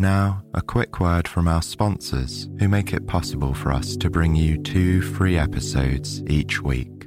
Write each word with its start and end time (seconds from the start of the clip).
Now, 0.00 0.42
a 0.54 0.62
quick 0.62 0.98
word 0.98 1.28
from 1.28 1.46
our 1.46 1.60
sponsors 1.60 2.48
who 2.58 2.70
make 2.70 2.94
it 2.94 3.06
possible 3.06 3.52
for 3.52 3.70
us 3.70 3.98
to 3.98 4.08
bring 4.08 4.34
you 4.34 4.56
two 4.56 5.02
free 5.02 5.36
episodes 5.36 6.22
each 6.22 6.62
week. 6.62 7.06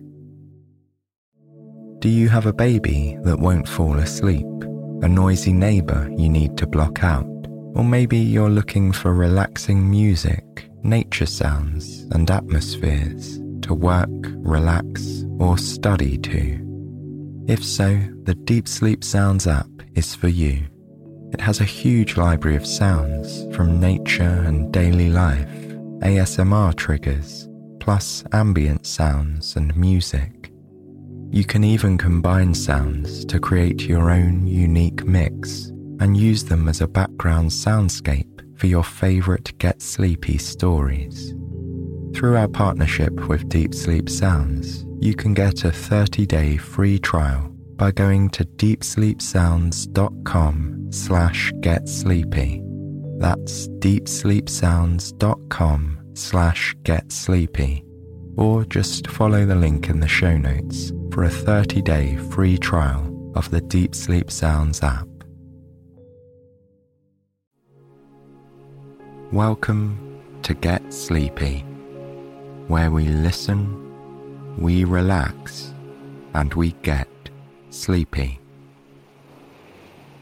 Do 1.97 2.07
you 2.07 2.29
have 2.29 2.45
a 2.45 2.53
baby 2.53 3.17
that 3.23 3.39
won't 3.39 3.67
fall 3.67 3.97
asleep? 3.97 4.45
A 5.01 5.09
noisy 5.09 5.53
neighbour 5.53 6.07
you 6.15 6.29
need 6.29 6.55
to 6.59 6.67
block 6.67 7.03
out? 7.03 7.25
Or 7.73 7.83
maybe 7.83 8.19
you're 8.19 8.51
looking 8.51 8.91
for 8.91 9.11
relaxing 9.11 9.89
music, 9.89 10.69
nature 10.83 11.25
sounds, 11.25 12.01
and 12.11 12.29
atmospheres 12.29 13.39
to 13.63 13.73
work, 13.73 14.11
relax, 14.37 15.25
or 15.39 15.57
study 15.57 16.19
to? 16.19 17.43
If 17.47 17.65
so, 17.65 17.99
the 18.21 18.35
Deep 18.35 18.67
Sleep 18.67 19.03
Sounds 19.03 19.47
app 19.47 19.71
is 19.95 20.13
for 20.13 20.27
you. 20.27 20.67
It 21.33 21.41
has 21.41 21.59
a 21.59 21.65
huge 21.65 22.15
library 22.15 22.55
of 22.55 22.65
sounds 22.65 23.45
from 23.55 23.79
nature 23.79 24.43
and 24.45 24.71
daily 24.71 25.09
life, 25.09 25.49
ASMR 26.01 26.75
triggers, 26.75 27.49
plus 27.79 28.23
ambient 28.31 28.85
sounds 28.85 29.55
and 29.55 29.75
music. 29.75 30.51
You 31.31 31.43
can 31.43 31.63
even 31.63 31.97
combine 31.97 32.53
sounds 32.53 33.25
to 33.25 33.39
create 33.39 33.81
your 33.81 34.11
own 34.11 34.45
unique 34.45 35.05
mix 35.05 35.71
and 35.99 36.15
use 36.15 36.43
them 36.43 36.69
as 36.69 36.81
a 36.81 36.87
background 36.87 37.49
soundscape 37.49 38.59
for 38.59 38.67
your 38.67 38.83
favorite 38.83 39.57
Get 39.57 39.81
Sleepy 39.81 40.37
stories. 40.37 41.33
Through 42.13 42.37
our 42.37 42.47
partnership 42.47 43.27
with 43.27 43.49
Deep 43.49 43.73
Sleep 43.73 44.07
Sounds, 44.07 44.85
you 44.99 45.15
can 45.15 45.33
get 45.33 45.63
a 45.63 45.71
30 45.71 46.27
day 46.27 46.57
free 46.57 46.99
trial 46.99 47.49
by 47.75 47.89
going 47.89 48.29
to 48.29 48.45
deepsleepsounds.com 48.45 50.82
slash 50.93 51.51
get 51.61 51.89
sleepy. 51.89 52.61
That's 53.17 53.67
deepsleepsounds.com 53.79 55.99
slash 56.13 56.75
get 56.83 57.11
sleepy. 57.11 57.83
Or 58.37 58.63
just 58.65 59.07
follow 59.07 59.45
the 59.45 59.55
link 59.55 59.89
in 59.89 59.99
the 59.99 60.07
show 60.07 60.37
notes 60.37 60.93
for 61.11 61.23
a 61.23 61.29
30 61.29 61.81
day 61.81 62.15
free 62.31 62.57
trial 62.57 63.09
of 63.35 63.49
the 63.49 63.61
Deep 63.61 63.95
Sleep 63.95 64.29
Sounds 64.29 64.83
app. 64.83 65.07
Welcome 69.31 70.21
to 70.43 70.53
Get 70.53 70.93
Sleepy, 70.93 71.61
where 72.67 72.91
we 72.91 73.07
listen, 73.07 73.79
we 74.59 74.83
relax, 74.83 75.73
and 76.35 76.53
we 76.53 76.73
get 76.83 77.07
sleepy. 77.71 78.42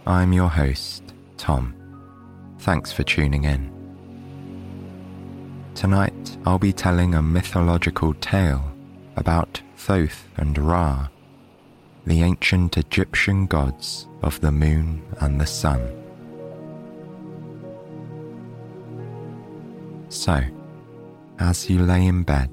I'm 0.07 0.33
your 0.33 0.49
host, 0.49 1.13
Tom. 1.37 1.75
Thanks 2.59 2.91
for 2.91 3.03
tuning 3.03 3.43
in. 3.43 3.69
Tonight, 5.75 6.37
I'll 6.43 6.57
be 6.57 6.73
telling 6.73 7.13
a 7.13 7.21
mythological 7.21 8.15
tale 8.15 8.63
about 9.15 9.61
Thoth 9.77 10.27
and 10.37 10.57
Ra, 10.57 11.07
the 12.07 12.23
ancient 12.23 12.77
Egyptian 12.77 13.45
gods 13.45 14.07
of 14.23 14.41
the 14.41 14.51
moon 14.51 15.03
and 15.19 15.39
the 15.39 15.45
sun. 15.45 15.79
So, 20.09 20.41
as 21.37 21.69
you 21.69 21.83
lay 21.83 22.07
in 22.07 22.23
bed, 22.23 22.49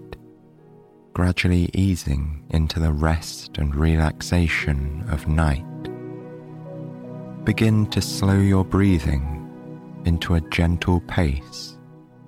gradually 1.14 1.70
easing 1.72 2.44
into 2.50 2.78
the 2.78 2.92
rest 2.92 3.56
and 3.56 3.75
relaxation 3.75 5.06
of 5.10 5.26
night, 5.26 5.64
begin 7.48 7.86
to 7.86 8.03
slow 8.03 8.38
your 8.38 8.62
breathing 8.62 10.03
into 10.04 10.34
a 10.34 10.41
gentle 10.50 11.00
pace 11.00 11.78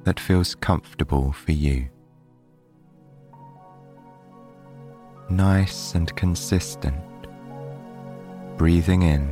that 0.04 0.19
feels 0.19 0.54
comfortable 0.54 1.31
for 1.31 1.53
you. 1.53 1.86
Nice 5.28 5.94
and 5.94 6.16
consistent, 6.16 6.97
breathing 8.56 9.03
in 9.03 9.30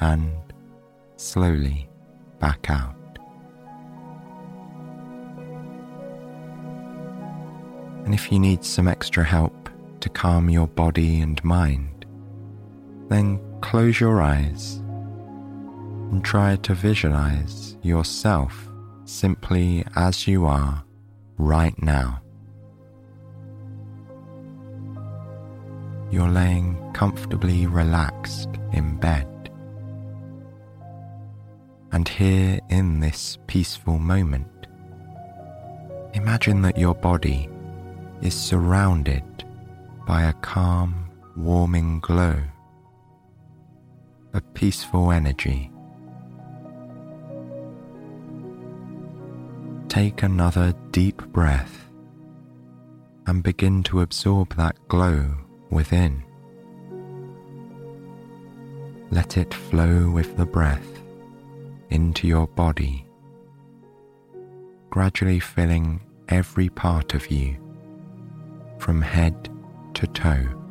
and 0.00 0.30
slowly 1.16 1.88
back 2.40 2.68
out. 2.68 2.94
And 8.04 8.12
if 8.12 8.30
you 8.30 8.38
need 8.38 8.62
some 8.62 8.86
extra 8.86 9.24
help 9.24 9.70
to 10.00 10.10
calm 10.10 10.50
your 10.50 10.66
body 10.66 11.20
and 11.20 11.42
mind, 11.42 11.93
then 13.14 13.40
close 13.60 14.00
your 14.00 14.20
eyes 14.20 14.82
and 16.10 16.24
try 16.24 16.56
to 16.56 16.74
visualize 16.74 17.76
yourself 17.82 18.68
simply 19.04 19.84
as 19.94 20.26
you 20.26 20.44
are 20.46 20.82
right 21.38 21.80
now. 21.80 22.20
You're 26.10 26.28
laying 26.28 26.76
comfortably 26.92 27.66
relaxed 27.66 28.48
in 28.72 28.96
bed. 28.96 29.28
And 31.92 32.08
here 32.08 32.58
in 32.68 32.98
this 32.98 33.38
peaceful 33.46 34.00
moment, 34.00 34.66
imagine 36.14 36.62
that 36.62 36.76
your 36.76 36.96
body 36.96 37.48
is 38.22 38.34
surrounded 38.34 39.24
by 40.04 40.22
a 40.22 40.32
calm, 40.32 41.10
warming 41.36 42.00
glow, 42.00 42.42
a 44.34 44.40
peaceful 44.40 45.12
energy. 45.12 45.70
Take 49.88 50.24
another 50.24 50.74
deep 50.90 51.18
breath 51.28 51.88
and 53.28 53.44
begin 53.44 53.84
to 53.84 54.00
absorb 54.00 54.56
that 54.56 54.76
glow 54.88 55.36
within. 55.70 56.24
Let 59.12 59.36
it 59.36 59.54
flow 59.54 60.10
with 60.10 60.36
the 60.36 60.46
breath 60.46 61.00
into 61.90 62.26
your 62.26 62.48
body, 62.48 63.06
gradually 64.90 65.38
filling 65.38 66.00
every 66.28 66.68
part 66.68 67.14
of 67.14 67.30
you 67.30 67.56
from 68.78 69.00
head 69.00 69.48
to 69.94 70.08
toe. 70.08 70.63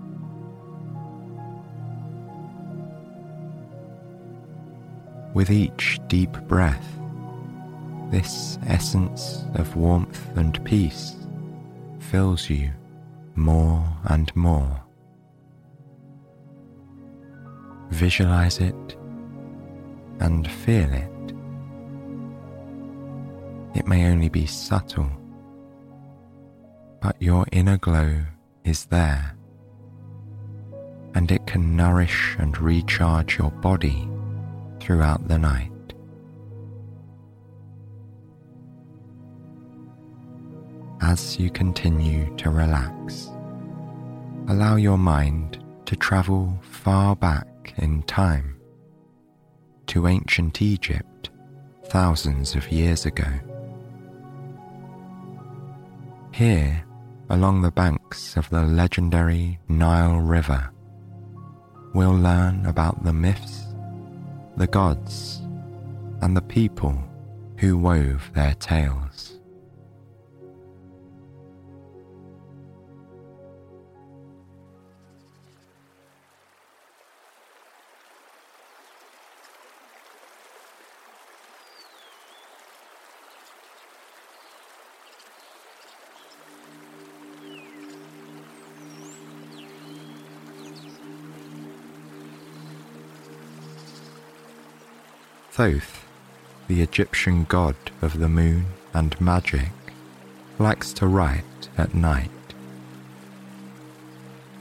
With 5.34 5.50
each 5.50 6.00
deep 6.08 6.32
breath, 6.48 6.86
this 8.12 8.58
essence 8.68 9.46
of 9.56 9.76
warmth 9.76 10.38
and 10.38 10.64
peace 10.64 11.16
fills 12.00 12.50
you 12.50 12.72
more 13.36 13.84
and 14.06 14.34
more. 14.36 14.84
Visualize 17.90 18.60
it 18.60 18.98
and 20.20 20.50
feel 20.50 20.92
it. 20.94 21.10
It 23.76 23.88
may 23.88 24.06
only 24.06 24.30
be 24.30 24.46
subtle 24.46 25.10
but 27.04 27.22
your 27.22 27.46
inner 27.52 27.78
glow 27.78 28.22
is 28.64 28.86
there, 28.86 29.36
and 31.14 31.30
it 31.30 31.46
can 31.46 31.76
nourish 31.76 32.38
and 32.40 32.58
recharge 32.58 33.38
your 33.38 33.52
body 33.52 34.08
throughout 34.84 35.26
the 35.30 35.38
night. 35.38 35.72
As 41.02 41.40
you 41.40 41.50
continue 41.50 42.36
to 42.36 42.50
relax, 42.50 43.30
allow 44.50 44.76
your 44.76 44.98
mind 44.98 45.64
to 45.86 45.96
travel 45.96 46.60
far 46.62 47.16
back 47.16 47.74
in 47.78 48.04
time 48.04 48.60
to 49.88 50.08
ancient 50.08 50.62
Egypt 50.62 51.30
thousands 51.86 52.54
of 52.54 52.70
years 52.70 53.06
ago. 53.06 53.32
Here, 56.34 56.84
along 57.30 57.62
the 57.62 57.72
banks 57.72 58.36
of 58.36 58.50
the 58.50 58.64
legendary 58.64 59.60
Nile 59.70 60.20
River, 60.20 60.72
we'll 61.94 62.18
learn 62.18 62.66
about 62.66 63.06
the 63.06 63.14
myths, 63.14 63.63
the 64.58 64.68
gods, 64.68 65.42
and 66.22 66.38
the 66.38 66.42
people 66.42 66.98
who 67.58 67.78
wove 67.78 68.30
their 68.34 68.54
tales. 68.56 69.33
Thoth, 95.56 96.08
the 96.68 96.82
Egyptian 96.82 97.44
god 97.44 97.76
of 98.02 98.18
the 98.18 98.28
moon 98.28 98.66
and 98.92 99.22
magic, 99.22 99.70
likes 100.58 100.92
to 100.94 101.06
write 101.06 101.70
at 101.78 101.94
night. 101.94 102.32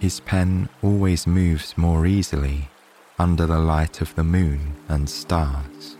His 0.00 0.20
pen 0.20 0.68
always 0.82 1.26
moves 1.26 1.78
more 1.78 2.04
easily 2.04 2.68
under 3.18 3.46
the 3.46 3.58
light 3.58 4.02
of 4.02 4.14
the 4.16 4.22
moon 4.22 4.74
and 4.86 5.08
stars. 5.08 5.96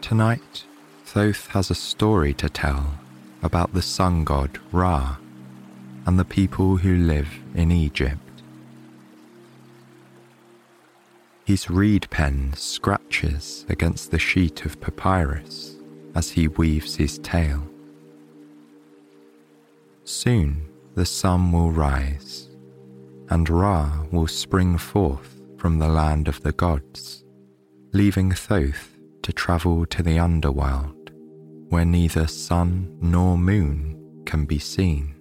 Tonight, 0.00 0.64
Thoth 1.04 1.46
has 1.50 1.70
a 1.70 1.76
story 1.76 2.34
to 2.34 2.48
tell 2.48 2.98
about 3.40 3.72
the 3.72 3.82
sun 3.82 4.24
god 4.24 4.58
Ra 4.72 5.18
and 6.06 6.18
the 6.18 6.24
people 6.24 6.78
who 6.78 6.96
live 6.96 7.38
in 7.54 7.70
Egypt. 7.70 8.27
His 11.48 11.70
reed 11.70 12.10
pen 12.10 12.52
scratches 12.56 13.64
against 13.70 14.10
the 14.10 14.18
sheet 14.18 14.66
of 14.66 14.78
papyrus 14.82 15.76
as 16.14 16.30
he 16.30 16.46
weaves 16.46 16.96
his 16.96 17.18
tale. 17.20 17.62
Soon 20.04 20.68
the 20.94 21.06
sun 21.06 21.50
will 21.50 21.70
rise, 21.72 22.50
and 23.30 23.48
Ra 23.48 24.04
will 24.12 24.26
spring 24.26 24.76
forth 24.76 25.40
from 25.56 25.78
the 25.78 25.88
land 25.88 26.28
of 26.28 26.42
the 26.42 26.52
gods, 26.52 27.24
leaving 27.94 28.30
Thoth 28.32 28.98
to 29.22 29.32
travel 29.32 29.86
to 29.86 30.02
the 30.02 30.18
underworld, 30.18 31.12
where 31.70 31.86
neither 31.86 32.26
sun 32.26 32.94
nor 33.00 33.38
moon 33.38 34.22
can 34.26 34.44
be 34.44 34.58
seen. 34.58 35.14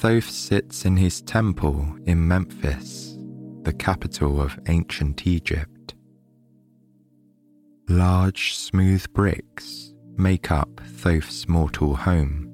Thoth 0.00 0.28
sits 0.28 0.84
in 0.84 0.96
his 0.96 1.22
temple 1.22 1.96
in 2.04 2.28
Memphis, 2.28 3.16
the 3.62 3.72
capital 3.72 4.40
of 4.40 4.58
ancient 4.66 5.26
Egypt. 5.26 5.94
Large, 7.88 8.54
smooth 8.54 9.06
bricks 9.14 9.94
make 10.16 10.50
up 10.50 10.80
Thoth's 10.84 11.48
mortal 11.48 11.94
home, 11.94 12.52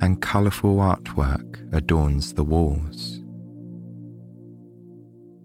and 0.00 0.22
colourful 0.22 0.76
artwork 0.76 1.68
adorns 1.74 2.32
the 2.32 2.44
walls. 2.44 3.20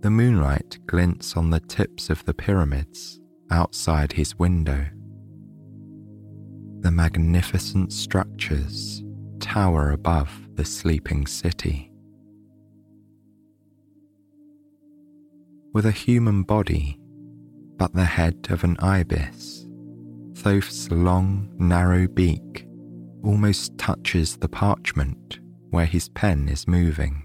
The 0.02 0.12
moonlight 0.12 0.78
glints 0.86 1.36
on 1.36 1.50
the 1.50 1.60
tips 1.60 2.10
of 2.10 2.24
the 2.25 2.34
pyramids 2.34 3.19
outside 3.52 4.14
his 4.14 4.38
window. 4.38 4.86
The 6.81 6.92
magnificent 6.92 7.92
structures 7.92 9.04
tower 9.40 9.92
above 9.92 10.46
the 10.57 10.65
sleeping 10.65 11.27
city. 11.27 11.92
With 15.71 15.86
a 15.86 15.92
human 15.92 16.42
body, 16.42 17.00
but 17.77 17.94
the 17.94 18.06
head 18.06 18.48
of 18.50 18.63
an 18.63 18.75
ibis, 18.80 19.68
Thoth's 20.33 20.89
long, 20.89 21.51
narrow 21.59 22.07
beak 22.07 22.68
almost 23.24 23.77
touches 23.77 24.38
the 24.38 24.50
parchment 24.50 25.39
where 25.69 25.86
his 25.86 26.09
pen 26.09 26.50
is 26.50 26.68
moving. 26.68 27.24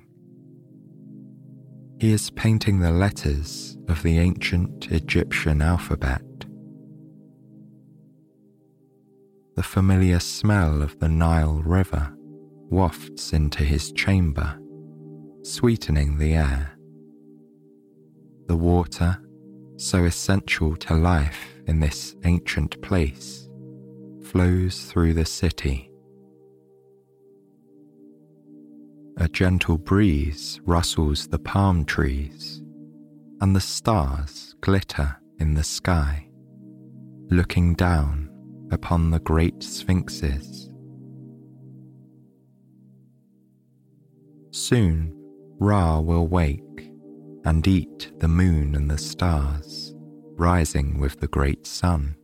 He 1.99 2.13
is 2.13 2.31
painting 2.31 2.81
the 2.81 2.91
letters 2.91 3.79
of 3.89 4.03
the 4.03 4.19
ancient 4.19 4.91
Egyptian 4.91 5.63
alphabet. 5.63 6.23
The 9.57 9.63
familiar 9.63 10.21
smell 10.21 10.83
of 10.83 10.99
the 10.99 11.09
Nile 11.09 11.63
River 11.63 12.15
wafts 12.73 13.35
into 13.35 13.63
his 13.63 13.93
chamber, 13.93 14.59
sweetening 15.43 16.17
the 16.17 16.33
air. 16.33 16.71
The 18.47 18.57
water, 18.57 19.19
so 19.77 20.05
essential 20.05 20.77
to 20.77 20.95
life 20.95 21.61
in 21.67 21.81
this 21.81 22.17
ancient 22.25 22.81
place, 22.81 23.47
flows 24.25 24.87
through 24.87 25.13
the 25.13 25.27
city. 25.27 25.91
A 29.19 29.29
gentle 29.29 29.77
breeze 29.77 30.59
rustles 30.65 31.29
the 31.29 31.39
palm 31.39 31.85
trees, 31.85 32.63
and 33.43 33.55
the 33.55 33.61
stars 33.61 34.55
glitter 34.63 35.21
in 35.39 35.53
the 35.53 35.63
sky, 35.63 36.27
looking 37.29 37.75
down 37.75 38.31
upon 38.71 39.11
the 39.11 39.21
great 39.21 39.63
sphinxes 39.63 40.62
Soon 44.53 45.15
Ra 45.59 45.99
will 45.99 46.29
wake 46.29 46.61
and 47.47 47.67
eat 47.67 48.13
the 48.19 48.29
moon 48.29 48.75
and 48.75 48.91
the 48.91 48.99
stars, 48.99 49.95
rising 50.37 51.01
with 51.01 51.19
the 51.21 51.27
great 51.27 51.67
sun. 51.67 52.17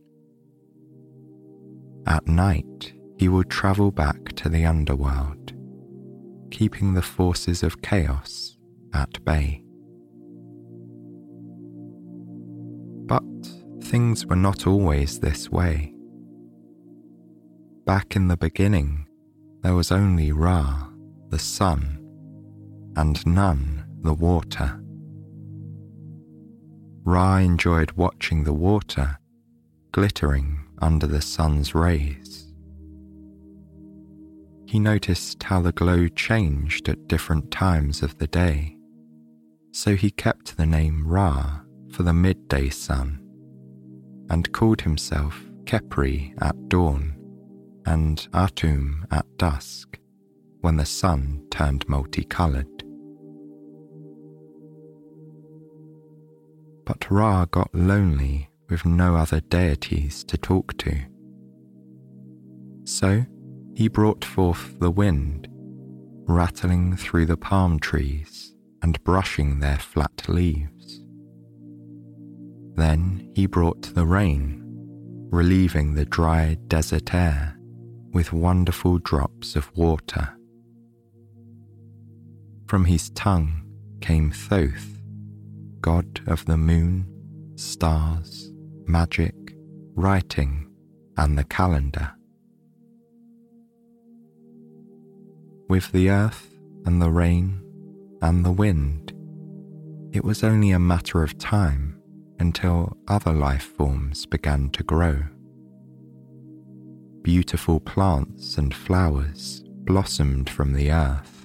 At 2.05 2.27
night, 2.27 2.93
he 3.17 3.29
will 3.29 3.43
travel 3.43 3.91
back 3.91 4.33
to 4.35 4.47
the 4.47 4.63
underworld, 4.63 5.53
keeping 6.51 6.93
the 6.93 7.01
forces 7.01 7.63
of 7.63 7.81
chaos 7.81 8.57
at 8.93 9.25
bay. 9.25 9.63
But 13.07 13.23
things 13.85 14.27
were 14.27 14.35
not 14.35 14.67
always 14.67 15.19
this 15.19 15.49
way. 15.49 15.95
Back 17.85 18.15
in 18.15 18.27
the 18.27 18.37
beginning, 18.37 19.07
there 19.63 19.73
was 19.73 19.91
only 19.91 20.31
Ra, 20.31 20.89
the 21.29 21.39
sun, 21.39 21.98
and 22.99 23.25
Nun 23.25 23.85
the 24.01 24.13
water. 24.13 24.77
Ra 27.05 27.37
enjoyed 27.37 27.93
watching 27.93 28.43
the 28.43 28.51
water 28.51 29.17
glittering 29.93 30.65
under 30.81 31.07
the 31.07 31.21
sun's 31.21 31.73
rays. 31.73 32.51
He 34.65 34.79
noticed 34.81 35.41
how 35.43 35.61
the 35.61 35.71
glow 35.71 36.09
changed 36.09 36.89
at 36.89 37.07
different 37.07 37.51
times 37.51 38.03
of 38.03 38.17
the 38.17 38.27
day, 38.27 38.75
so 39.71 39.95
he 39.95 40.11
kept 40.11 40.57
the 40.57 40.65
name 40.65 41.07
Ra 41.07 41.61
for 41.93 42.03
the 42.03 42.13
midday 42.13 42.67
sun 42.67 43.21
and 44.29 44.51
called 44.51 44.81
himself 44.81 45.41
Khepri 45.63 46.33
at 46.41 46.67
dawn 46.67 47.15
and 47.85 48.27
Atum 48.33 49.05
at 49.09 49.25
dusk 49.37 49.97
when 50.59 50.75
the 50.75 50.85
sun 50.85 51.45
turned 51.49 51.87
multicolored. 51.87 52.78
But 56.89 57.11
Ra 57.11 57.45
got 57.45 57.69
lonely 57.75 58.49
with 58.67 58.83
no 58.83 59.15
other 59.15 59.41
deities 59.41 60.23
to 60.23 60.39
talk 60.39 60.75
to. 60.79 60.97
So 62.83 63.27
he 63.75 63.87
brought 63.87 64.25
forth 64.25 64.79
the 64.79 64.89
wind, 64.89 65.47
rattling 66.27 66.97
through 66.97 67.27
the 67.27 67.37
palm 67.37 67.79
trees 67.79 68.55
and 68.81 69.03
brushing 69.03 69.59
their 69.59 69.77
flat 69.77 70.27
leaves. 70.27 71.03
Then 72.73 73.29
he 73.35 73.45
brought 73.45 73.93
the 73.93 74.07
rain, 74.07 74.63
relieving 75.29 75.93
the 75.93 76.05
dry 76.05 76.57
desert 76.69 77.13
air 77.13 77.55
with 78.13 78.33
wonderful 78.33 78.97
drops 78.97 79.55
of 79.55 79.71
water. 79.77 80.35
From 82.65 82.85
his 82.85 83.11
tongue 83.11 83.61
came 84.01 84.31
Thoth, 84.31 84.98
god 85.81 86.21
of 86.27 86.45
the 86.45 86.57
moon, 86.57 87.05
stars, 87.55 88.51
magic, 88.85 89.35
writing, 89.95 90.69
and 91.17 91.37
the 91.37 91.43
calendar. 91.43 92.11
With 95.67 95.91
the 95.91 96.09
earth 96.09 96.47
and 96.85 97.01
the 97.01 97.11
rain 97.11 97.61
and 98.21 98.45
the 98.45 98.51
wind, 98.51 99.13
it 100.11 100.23
was 100.23 100.43
only 100.43 100.71
a 100.71 100.79
matter 100.79 101.21
of 101.23 101.37
time 101.37 102.01
until 102.39 102.97
other 103.07 103.33
life 103.33 103.75
forms 103.77 104.25
began 104.25 104.69
to 104.71 104.83
grow. 104.83 105.23
Beautiful 107.21 107.79
plants 107.79 108.57
and 108.57 108.73
flowers 108.73 109.63
blossomed 109.83 110.49
from 110.49 110.73
the 110.73 110.91
earth 110.91 111.39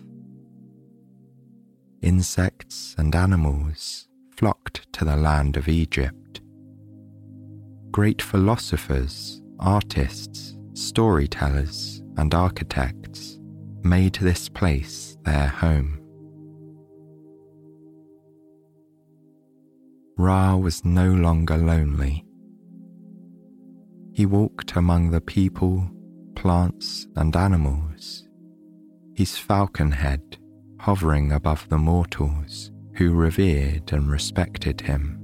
insects 2.05 2.95
and 2.99 3.15
animals 3.15 4.09
flocked 4.45 4.93
to 4.93 5.07
the 5.07 5.17
land 5.17 5.57
of 5.57 5.69
Egypt. 5.69 6.43
Great 7.91 8.21
philosophers, 8.21 9.41
artists, 9.59 10.59
storytellers, 10.75 12.03
and 12.19 12.35
architects 12.35 13.39
made 13.83 14.17
this 14.17 14.51
place 14.51 15.17
their 15.25 15.47
home. 15.47 15.99
Ra 20.19 20.57
was 20.57 20.85
no 20.85 21.15
longer 21.15 21.57
lonely. 21.57 22.27
He 24.13 24.27
walked 24.27 24.77
among 24.77 25.11
the 25.11 25.23
people, 25.23 25.89
plants, 26.37 27.07
and 27.17 27.35
animals, 27.35 28.29
his 29.15 29.39
falcon 29.39 29.91
head 29.91 30.37
hovering 30.81 31.33
above 31.33 31.67
the 31.71 31.79
mortals 31.79 32.74
who 32.97 33.13
revered 33.13 33.93
and 33.93 34.11
respected 34.11 34.81
him. 34.81 35.21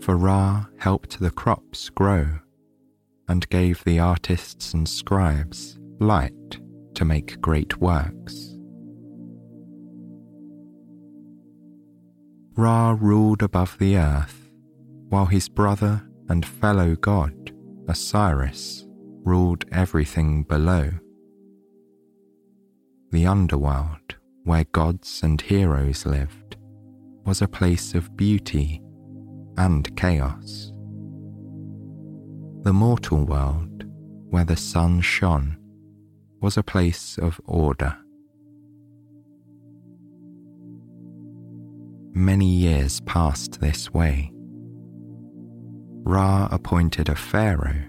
For 0.00 0.16
Ra 0.16 0.66
helped 0.78 1.20
the 1.20 1.30
crops 1.30 1.88
grow 1.90 2.26
and 3.28 3.48
gave 3.48 3.84
the 3.84 4.00
artists 4.00 4.74
and 4.74 4.88
scribes 4.88 5.78
light 6.00 6.60
to 6.94 7.04
make 7.04 7.40
great 7.40 7.80
works. 7.80 8.56
Ra 12.56 12.96
ruled 13.00 13.42
above 13.42 13.78
the 13.78 13.96
earth, 13.96 14.50
while 15.08 15.26
his 15.26 15.48
brother 15.48 16.02
and 16.28 16.44
fellow 16.44 16.96
god, 16.96 17.52
Osiris, 17.88 18.84
ruled 19.24 19.64
everything 19.72 20.42
below. 20.42 20.90
The 23.10 23.26
underworld, 23.26 24.16
where 24.44 24.64
gods 24.72 25.20
and 25.22 25.40
heroes 25.40 26.04
lived, 26.06 26.56
was 27.24 27.42
a 27.42 27.48
place 27.48 27.94
of 27.94 28.16
beauty 28.16 28.82
and 29.56 29.94
chaos. 29.96 30.72
The 32.62 32.72
mortal 32.72 33.24
world, 33.24 33.84
where 34.30 34.44
the 34.44 34.56
sun 34.56 35.00
shone, 35.00 35.56
was 36.40 36.56
a 36.56 36.62
place 36.62 37.18
of 37.18 37.40
order. 37.44 37.96
Many 42.14 42.46
years 42.46 43.00
passed 43.00 43.60
this 43.60 43.92
way. 43.92 44.32
Ra 46.04 46.48
appointed 46.50 47.08
a 47.08 47.14
pharaoh 47.14 47.84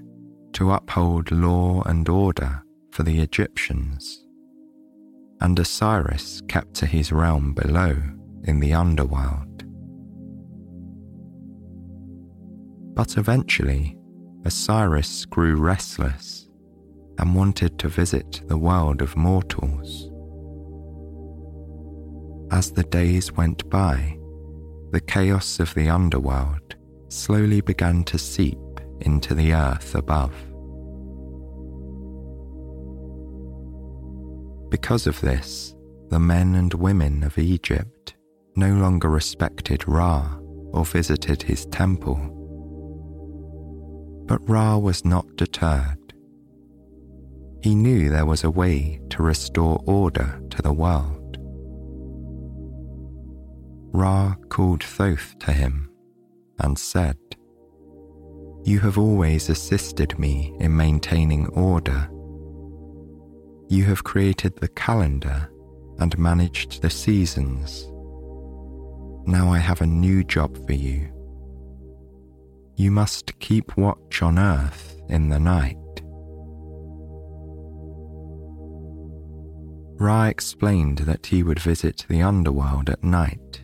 to 0.53 0.71
uphold 0.71 1.31
law 1.31 1.81
and 1.85 2.07
order 2.07 2.63
for 2.91 3.03
the 3.03 3.19
Egyptians, 3.19 4.22
and 5.43 5.59
Osiris 5.59 6.41
kept 6.47 6.73
to 6.75 6.85
his 6.85 7.11
realm 7.11 7.53
below 7.53 7.95
in 8.45 8.61
the 8.61 8.73
underworld. 8.73 9.65
But 12.95 13.17
eventually, 13.17 13.97
Osiris 14.45 15.25
grew 15.25 15.57
restless 15.57 16.47
and 17.19 17.35
wanted 17.35 17.77
to 17.79 17.89
visit 17.89 18.41
the 18.47 18.57
world 18.57 19.01
of 19.01 19.17
mortals. 19.17 20.09
As 22.51 22.71
the 22.71 22.83
days 22.83 23.33
went 23.33 23.69
by, 23.69 24.17
the 24.91 25.01
chaos 25.01 25.59
of 25.59 25.73
the 25.73 25.89
underworld 25.89 26.75
slowly 27.09 27.59
began 27.59 28.05
to 28.05 28.17
seep 28.17 28.57
into 29.01 29.35
the 29.35 29.53
earth 29.53 29.93
above. 29.95 30.33
Because 34.73 35.05
of 35.05 35.21
this, 35.21 35.75
the 36.09 36.17
men 36.17 36.55
and 36.55 36.73
women 36.73 37.23
of 37.23 37.37
Egypt 37.37 38.15
no 38.55 38.73
longer 38.73 39.07
respected 39.07 39.87
Ra 39.87 40.35
or 40.71 40.83
visited 40.83 41.43
his 41.43 41.67
temple. 41.67 42.17
But 44.25 44.49
Ra 44.49 44.79
was 44.79 45.05
not 45.05 45.35
deterred. 45.35 46.15
He 47.61 47.75
knew 47.75 48.09
there 48.09 48.25
was 48.25 48.43
a 48.43 48.49
way 48.49 48.99
to 49.11 49.21
restore 49.21 49.79
order 49.85 50.41
to 50.49 50.61
the 50.63 50.73
world. 50.73 51.37
Ra 53.93 54.33
called 54.49 54.81
Thoth 54.81 55.37
to 55.41 55.51
him 55.51 55.91
and 56.57 56.79
said, 56.79 57.17
You 58.63 58.79
have 58.79 58.97
always 58.97 59.49
assisted 59.49 60.17
me 60.17 60.55
in 60.59 60.75
maintaining 60.75 61.45
order. 61.49 62.09
You 63.69 63.85
have 63.85 64.03
created 64.03 64.55
the 64.55 64.67
calendar 64.69 65.49
and 65.99 66.17
managed 66.17 66.81
the 66.81 66.89
seasons. 66.89 67.87
Now 69.25 69.51
I 69.51 69.59
have 69.59 69.81
a 69.81 69.85
new 69.85 70.23
job 70.23 70.65
for 70.65 70.73
you. 70.73 71.09
You 72.75 72.91
must 72.91 73.39
keep 73.39 73.77
watch 73.77 74.21
on 74.21 74.37
earth 74.37 74.99
in 75.09 75.29
the 75.29 75.39
night. 75.39 75.77
Ra 79.99 80.25
explained 80.25 80.99
that 80.99 81.27
he 81.27 81.43
would 81.43 81.59
visit 81.59 82.05
the 82.09 82.21
underworld 82.21 82.89
at 82.89 83.03
night, 83.03 83.63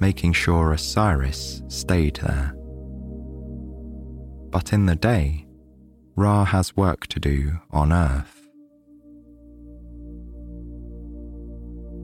making 0.00 0.34
sure 0.34 0.72
Osiris 0.72 1.62
stayed 1.68 2.16
there. 2.16 2.54
But 4.50 4.74
in 4.74 4.84
the 4.84 4.96
day, 4.96 5.46
Ra 6.14 6.44
has 6.44 6.76
work 6.76 7.06
to 7.06 7.18
do 7.18 7.58
on 7.70 7.90
Earth. 7.90 8.41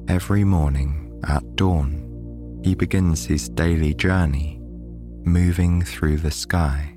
Every 0.09 0.45
morning 0.45 1.21
at 1.27 1.57
dawn, 1.57 2.61
he 2.65 2.75
begins 2.75 3.27
his 3.27 3.49
daily 3.49 3.95
journey, 3.95 4.59
moving 5.25 5.83
through 5.83 6.17
the 6.19 6.31
sky. 6.31 6.97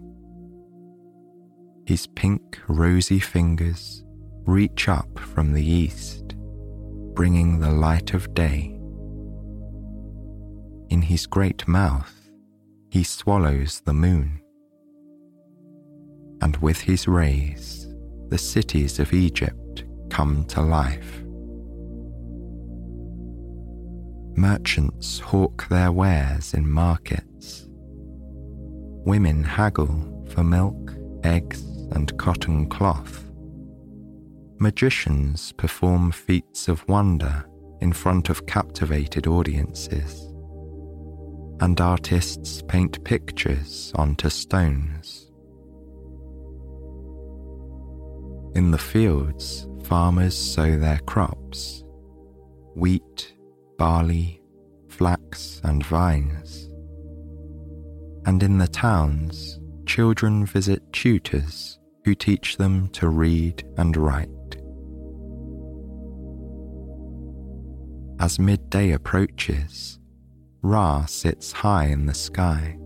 His 1.85 2.07
pink, 2.07 2.59
rosy 2.67 3.19
fingers 3.19 4.03
reach 4.45 4.87
up 4.87 5.19
from 5.19 5.53
the 5.53 5.63
east 5.63 6.21
bringing 7.13 7.59
the 7.59 7.71
light 7.71 8.13
of 8.13 8.33
day. 8.33 8.79
In 10.89 11.01
his 11.01 11.27
great 11.27 11.67
mouth, 11.67 12.29
he 12.89 13.03
swallows 13.03 13.81
the 13.81 13.93
moon. 13.93 14.41
And 16.41 16.57
with 16.57 16.79
his 16.79 17.07
rays, 17.07 17.87
the 18.29 18.37
cities 18.37 18.99
of 18.99 19.13
Egypt 19.13 19.83
come 20.09 20.45
to 20.45 20.61
life. 20.61 21.23
Merchants 24.35 25.19
hawk 25.19 25.67
their 25.69 25.91
wares 25.91 26.53
in 26.53 26.69
markets. 26.69 27.65
Women 29.05 29.43
haggle 29.43 30.25
for 30.29 30.43
milk, 30.43 30.93
eggs, 31.23 31.61
and 31.91 32.17
cotton 32.17 32.69
cloth 32.69 33.31
magicians 34.61 35.51
perform 35.53 36.11
feats 36.11 36.67
of 36.67 36.87
wonder 36.87 37.43
in 37.81 37.91
front 37.91 38.29
of 38.29 38.45
captivated 38.45 39.25
audiences, 39.25 40.31
and 41.61 41.81
artists 41.81 42.61
paint 42.67 43.03
pictures 43.03 43.91
onto 43.95 44.29
stones. 44.29 45.31
In 48.53 48.69
the 48.69 48.77
fields, 48.77 49.67
farmers 49.83 50.37
sow 50.37 50.77
their 50.77 50.99
crops 50.99 51.83
wheat, 52.75 53.33
barley, 53.81 54.39
flax, 54.89 55.59
and 55.63 55.83
vines. 55.87 56.69
And 58.27 58.43
in 58.43 58.59
the 58.59 58.67
towns, 58.67 59.59
children 59.87 60.45
visit 60.45 60.83
tutors 60.93 61.79
who 62.05 62.13
teach 62.13 62.57
them 62.57 62.89
to 62.89 63.09
read 63.09 63.63
and 63.77 63.97
write. 63.97 64.29
As 68.19 68.37
midday 68.37 68.91
approaches, 68.91 69.97
Ra 70.61 71.07
sits 71.07 71.51
high 71.51 71.85
in 71.85 72.05
the 72.05 72.13
sky. 72.13 72.77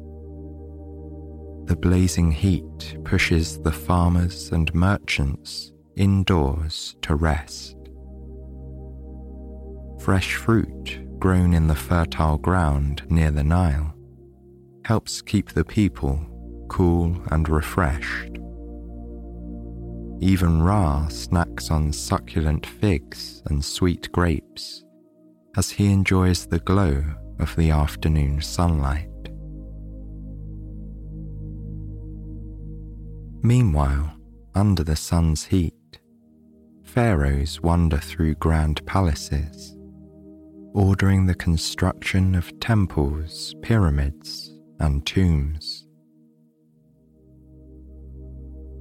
The 1.66 1.76
blazing 1.76 2.32
heat 2.32 2.98
pushes 3.04 3.60
the 3.60 3.74
farmers 3.74 4.54
and 4.54 4.74
merchants 4.74 5.74
indoors 5.98 6.96
to 7.02 7.16
rest. 7.16 7.85
Fresh 10.06 10.36
fruit 10.36 11.00
grown 11.18 11.56
in 11.56 11.66
the 11.66 11.74
fertile 11.74 12.38
ground 12.38 13.02
near 13.10 13.32
the 13.32 13.44
Nile 13.44 13.92
helps 14.86 15.20
keep 15.20 15.50
the 15.50 15.66
people 15.66 16.24
cool 16.70 17.20
and 17.32 17.50
refreshed. 17.50 18.38
Even 20.22 20.62
Ra 20.62 21.08
snacks 21.08 21.72
on 21.72 21.92
succulent 21.92 22.68
figs 22.68 23.42
and 23.48 23.66
sweet 23.66 24.12
grapes 24.12 24.86
as 25.58 25.72
he 25.72 25.92
enjoys 25.92 26.46
the 26.46 26.60
glow 26.60 27.04
of 27.40 27.56
the 27.56 27.72
afternoon 27.72 28.44
sunlight. 28.44 29.10
Meanwhile, 33.42 34.14
under 34.54 34.84
the 34.84 34.96
sun's 34.96 35.46
heat, 35.46 36.00
pharaohs 36.84 37.60
wander 37.60 37.98
through 37.98 38.36
grand 38.36 38.86
palaces, 38.86 39.75
ordering 40.76 41.26
the 41.26 41.34
construction 41.34 42.36
of 42.36 42.60
temples, 42.60 43.56
pyramids, 43.62 44.54
and 44.82 45.06
tombs. 45.06 45.88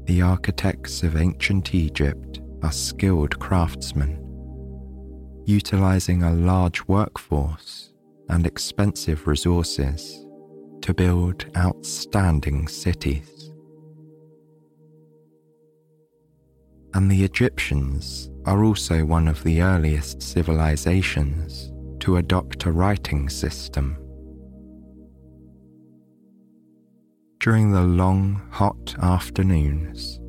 The 0.07 0.21
architects 0.21 1.05
of 1.05 1.17
ancient 1.17 1.73
Egypt 1.73 2.41
are 2.65 2.73
skilled 2.73 3.39
craftsmen, 3.39 4.19
utilizing 5.47 6.25
a 6.25 6.33
large 6.33 6.83
workforce 6.89 7.93
and 8.29 8.45
expensive 8.45 9.29
resources 9.29 10.27
to 10.81 10.93
build 10.93 11.47
outstanding 11.57 12.67
cities. 12.67 13.53
And 16.93 17.09
the 17.09 17.23
Egyptians 17.23 18.33
are 18.47 18.65
also 18.65 19.05
one 19.05 19.29
of 19.29 19.45
the 19.45 19.63
earliest 19.63 20.21
civilizations 20.23 21.71
to 22.05 22.19
adopt 22.19 22.67
a 22.67 22.71
writing 22.71 23.31
system. 23.31 23.97
During 27.41 27.73
the 27.73 27.81
long, 27.81 28.43
hot 28.51 28.95
afternoons, 29.01 30.21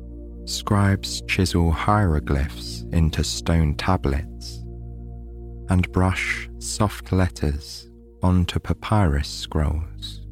scribes 0.46 1.20
chisel 1.28 1.70
hieroglyphs 1.70 2.86
into 2.92 3.22
stone 3.22 3.74
tablets 3.74 4.64
and 5.68 5.92
brush 5.92 6.48
soft 6.60 7.12
letters 7.12 7.90
onto 8.22 8.58
papyrus 8.58 9.28
scrolls. 9.28 10.22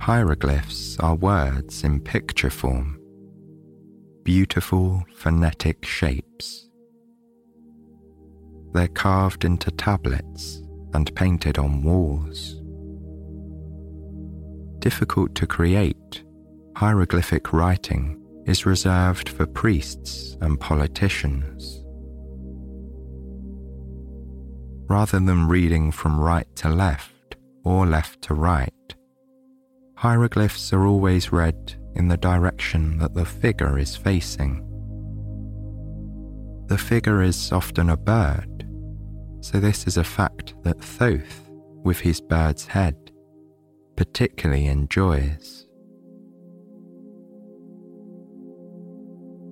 Hieroglyphs 0.00 0.98
are 0.98 1.14
words 1.14 1.84
in 1.84 2.00
picture 2.00 2.50
form, 2.50 2.98
beautiful 4.24 5.04
phonetic 5.14 5.84
shapes. 5.84 6.67
They're 8.72 8.88
carved 8.88 9.44
into 9.44 9.70
tablets 9.70 10.62
and 10.94 11.14
painted 11.14 11.58
on 11.58 11.82
walls. 11.82 12.60
Difficult 14.80 15.34
to 15.34 15.46
create, 15.46 16.22
hieroglyphic 16.76 17.52
writing 17.52 18.22
is 18.46 18.64
reserved 18.64 19.28
for 19.28 19.46
priests 19.46 20.36
and 20.40 20.58
politicians. 20.58 21.84
Rather 24.88 25.20
than 25.20 25.48
reading 25.48 25.92
from 25.92 26.18
right 26.18 26.48
to 26.56 26.70
left 26.70 27.36
or 27.64 27.84
left 27.84 28.22
to 28.22 28.34
right, 28.34 28.72
hieroglyphs 29.96 30.72
are 30.72 30.86
always 30.86 31.30
read 31.30 31.74
in 31.94 32.08
the 32.08 32.16
direction 32.16 32.96
that 32.98 33.12
the 33.12 33.26
figure 33.26 33.78
is 33.78 33.96
facing. 33.96 34.64
The 36.68 36.78
figure 36.78 37.22
is 37.22 37.52
often 37.52 37.90
a 37.90 37.96
bird, 37.96 38.57
so 39.40 39.60
this 39.60 39.86
is 39.86 39.96
a 39.96 40.04
fact 40.04 40.54
that 40.62 40.80
Thoth, 40.80 41.48
with 41.84 42.00
his 42.00 42.20
bird's 42.20 42.66
head, 42.66 42.96
particularly 43.96 44.66
enjoys. 44.66 45.66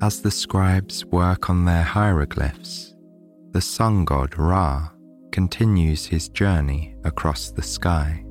As 0.02 0.21
the 0.21 0.31
scribes 0.31 1.05
work 1.07 1.49
on 1.49 1.64
their 1.64 1.83
hieroglyphs, 1.83 2.95
the 3.52 3.61
sun 3.61 4.05
god 4.05 4.37
Ra 4.37 4.90
continues 5.33 6.07
his 6.07 6.28
journey 6.28 6.95
across 7.05 7.50
the 7.50 7.62
sky 7.62 8.23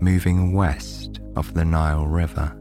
moving 0.00 0.52
west 0.52 1.20
of 1.36 1.52
the 1.54 1.64
Nile 1.64 2.06
River. 2.06 2.54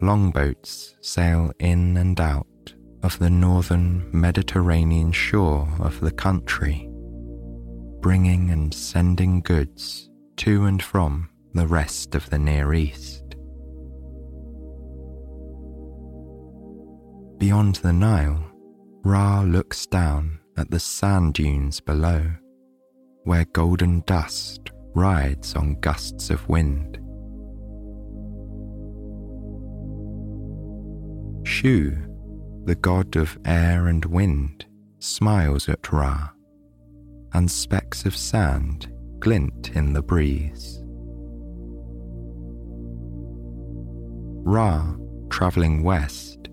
Longboats 0.00 0.96
sail 1.00 1.52
in 1.58 1.96
and 1.96 2.20
out 2.20 2.46
of 3.02 3.18
the 3.18 3.30
northern 3.30 4.08
Mediterranean 4.12 5.12
shore 5.12 5.68
of 5.80 6.00
the 6.00 6.12
country, 6.12 6.88
bringing 8.00 8.50
and 8.50 8.72
sending 8.72 9.40
goods 9.40 10.08
to 10.36 10.66
and 10.66 10.82
from 10.82 11.28
the 11.54 11.66
rest 11.66 12.14
of 12.14 12.30
the 12.30 12.38
Near 12.38 12.72
East. 12.74 13.34
Beyond 17.38 17.76
the 17.76 17.92
Nile, 17.92 18.44
Ra 19.04 19.42
looks 19.42 19.86
down 19.86 20.38
at 20.56 20.70
the 20.70 20.78
sand 20.78 21.34
dunes 21.34 21.80
below, 21.80 22.24
where 23.24 23.46
golden 23.46 24.02
dust 24.06 24.70
rides 24.94 25.56
on 25.56 25.80
gusts 25.80 26.30
of 26.30 26.48
wind. 26.48 26.98
Shu, 31.44 31.96
the 32.64 32.74
god 32.74 33.16
of 33.16 33.38
air 33.44 33.88
and 33.88 34.04
wind, 34.04 34.66
smiles 34.98 35.68
at 35.68 35.92
Ra, 35.92 36.30
and 37.32 37.50
specks 37.50 38.04
of 38.04 38.16
sand 38.16 38.92
glint 39.18 39.70
in 39.74 39.92
the 39.92 40.02
breeze. 40.02 40.80
Ra, 44.44 44.94
travelling 45.30 45.82
west, 45.82 46.48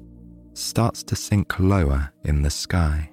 starts 0.54 1.04
to 1.04 1.16
sink 1.16 1.60
lower 1.60 2.12
in 2.24 2.44
the 2.44 2.50
sky. 2.50 3.12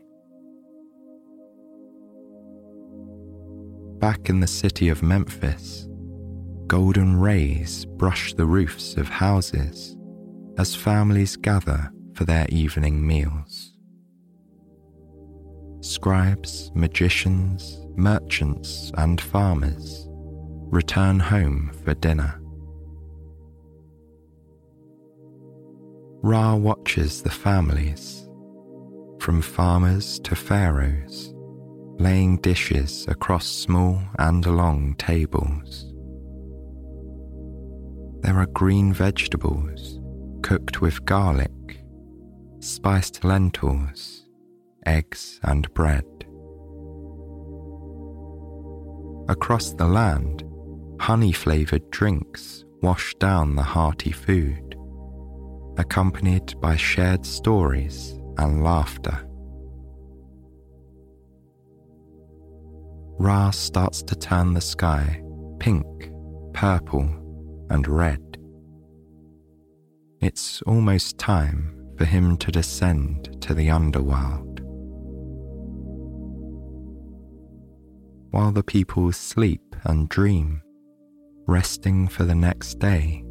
back 3.99 4.29
in 4.29 4.41
the 4.41 4.47
city 4.47 4.89
of 4.89 5.03
Memphis, 5.03 5.89
golden 6.67 7.19
rays 7.19 7.85
brush 7.85 8.35
the 8.35 8.47
roofs 8.47 8.97
of 8.97 9.09
houses 9.09 9.97
as 10.59 10.75
families 10.75 11.37
gather 11.37 11.91
for 12.17 12.25
their 12.25 12.47
evening 12.49 13.07
meals. 13.07 13.73
Scribes, 15.81 16.73
magicians, 16.75 17.79
merchants, 17.97 18.91
and 18.97 19.21
farmers 19.21 20.09
return 20.71 21.21
home 21.21 21.71
for 21.85 21.95
dinner. 21.95 22.41
Ra 26.23 26.57
watches 26.57 27.23
the 27.23 27.31
families, 27.31 28.29
from 29.21 29.41
farmers 29.41 30.19
to 30.21 30.35
pharaohs 30.35 31.33
laying 31.99 32.37
dishes 32.39 33.07
across 33.09 33.47
small 33.47 34.01
and 34.19 34.45
long 34.45 34.95
tables. 34.97 35.93
There 38.23 38.39
are 38.39 38.47
green 38.47 38.93
vegetables 38.93 39.99
cooked 40.43 40.81
with 40.81 41.05
garlic, 41.05 41.76
spiced 42.61 43.25
lentils, 43.25 44.27
eggs, 44.85 45.41
and 45.43 45.73
bread. 45.75 46.05
Across 49.29 49.75
the 49.75 49.87
land, 49.87 50.45
honey 51.01 51.33
flavoured 51.33 51.91
drinks 51.91 52.65
wash 52.83 53.15
down 53.17 53.57
the 53.57 53.63
hearty 53.63 54.13
food, 54.13 54.77
accompanied 55.79 56.59
by 56.61 56.77
shared 56.77 57.27
stories 57.27 58.19
and 58.39 58.63
laughter. 58.63 59.27
Ra 63.19 63.51
starts 63.51 64.03
to 64.05 64.15
turn 64.15 64.53
the 64.53 64.61
sky 64.61 65.23
pink, 65.59 66.11
purple, 66.53 67.09
and 67.71 67.89
red. 67.89 68.21
It's 70.21 70.63
almost 70.63 71.19
time 71.19 71.76
for 71.97 72.05
him 72.05 72.37
to 72.39 72.53
descend 72.53 73.41
to 73.43 73.55
the 73.55 73.71
underworld. 73.71 74.61
While 78.31 78.53
the 78.53 78.63
people 78.63 79.13
sleep 79.13 79.77
and 79.85 80.09
dream, 80.09 80.63
resting 81.47 82.09
for 82.09 82.25
the 82.25 82.35
next 82.35 82.79
day, 82.79 83.23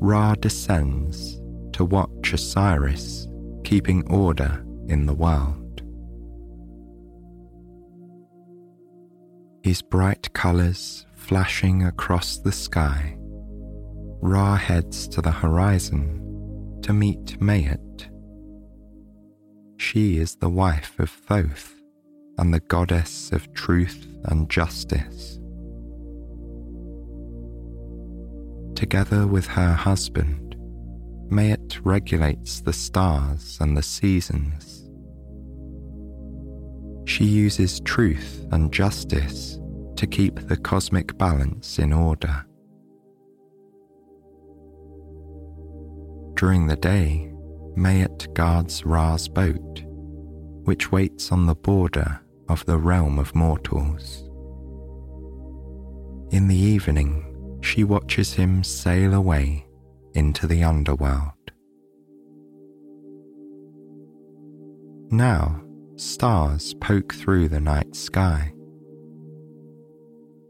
Ra 0.00 0.34
descends 0.34 1.40
to 1.72 1.84
watch 1.84 2.32
Osiris 2.32 3.28
keeping 3.64 4.06
order 4.10 4.64
in 4.88 5.06
the 5.06 5.14
world. 5.14 5.68
his 9.68 9.82
bright 9.82 10.32
colours 10.32 11.04
flashing 11.14 11.84
across 11.84 12.38
the 12.38 12.50
sky, 12.50 13.14
Ra 14.22 14.56
heads 14.56 15.06
to 15.08 15.20
the 15.20 15.30
horizon 15.30 16.22
to 16.82 16.92
meet 16.92 17.40
Maat. 17.40 18.08
She 19.76 20.18
is 20.18 20.36
the 20.36 20.48
wife 20.48 20.98
of 20.98 21.10
Thoth 21.10 21.74
and 22.38 22.52
the 22.52 22.60
goddess 22.60 23.32
of 23.32 23.52
truth 23.54 24.06
and 24.24 24.50
justice. 24.50 25.38
Together 28.74 29.26
with 29.26 29.46
her 29.46 29.72
husband, 29.72 30.56
Maat 31.30 31.78
regulates 31.84 32.60
the 32.60 32.72
stars 32.72 33.58
and 33.60 33.76
the 33.76 33.82
seasons 33.82 34.88
she 37.08 37.24
uses 37.24 37.80
truth 37.80 38.46
and 38.52 38.72
justice 38.72 39.58
to 39.96 40.06
keep 40.06 40.46
the 40.46 40.56
cosmic 40.56 41.16
balance 41.16 41.78
in 41.78 41.92
order. 41.92 42.44
During 46.38 46.68
the 46.68 46.76
day, 46.76 47.32
Maat 47.74 48.32
guards 48.32 48.86
Ra's 48.86 49.26
boat 49.26 49.82
which 50.62 50.92
waits 50.92 51.32
on 51.32 51.46
the 51.46 51.54
border 51.56 52.20
of 52.48 52.64
the 52.64 52.78
realm 52.78 53.18
of 53.18 53.34
mortals. 53.34 54.22
In 56.30 56.46
the 56.46 56.54
evening, 56.54 57.58
she 57.60 57.82
watches 57.82 58.34
him 58.34 58.62
sail 58.62 59.14
away 59.14 59.66
into 60.14 60.46
the 60.46 60.62
underworld. 60.62 61.32
Now, 65.10 65.60
stars 65.96 66.72
poke 66.74 67.14
through 67.14 67.48
the 67.48 67.60
night 67.60 67.96
sky. 67.96 68.52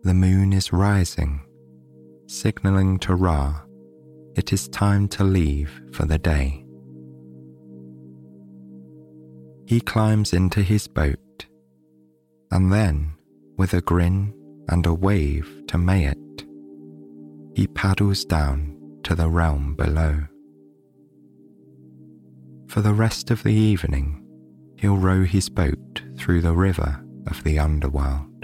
The 0.02 0.14
moon 0.14 0.52
is 0.52 0.70
rising, 0.70 1.40
signaling 2.26 2.98
to 2.98 3.14
Ra 3.14 3.62
it 4.38 4.52
is 4.52 4.68
time 4.68 5.08
to 5.08 5.24
leave 5.24 5.82
for 5.90 6.06
the 6.06 6.16
day. 6.16 6.64
He 9.66 9.80
climbs 9.80 10.32
into 10.32 10.62
his 10.62 10.86
boat, 10.86 11.46
and 12.52 12.72
then, 12.72 13.14
with 13.56 13.74
a 13.74 13.80
grin 13.80 14.32
and 14.68 14.86
a 14.86 14.94
wave 14.94 15.64
to 15.66 15.76
Maat, 15.76 16.16
he 17.52 17.66
paddles 17.66 18.24
down 18.24 18.78
to 19.02 19.16
the 19.16 19.28
realm 19.28 19.74
below. 19.74 20.22
For 22.68 22.80
the 22.80 22.94
rest 22.94 23.32
of 23.32 23.42
the 23.42 23.52
evening, 23.52 24.24
he'll 24.76 24.96
row 24.96 25.24
his 25.24 25.48
boat 25.48 26.02
through 26.16 26.42
the 26.42 26.54
river 26.54 27.04
of 27.26 27.42
the 27.42 27.58
underworld. 27.58 28.37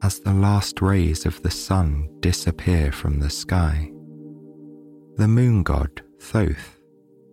As 0.00 0.20
the 0.20 0.32
last 0.32 0.80
rays 0.80 1.26
of 1.26 1.42
the 1.42 1.50
sun 1.50 2.08
disappear 2.20 2.92
from 2.92 3.18
the 3.18 3.30
sky, 3.30 3.90
the 5.16 5.26
moon 5.26 5.64
god 5.64 6.02
Thoth 6.20 6.78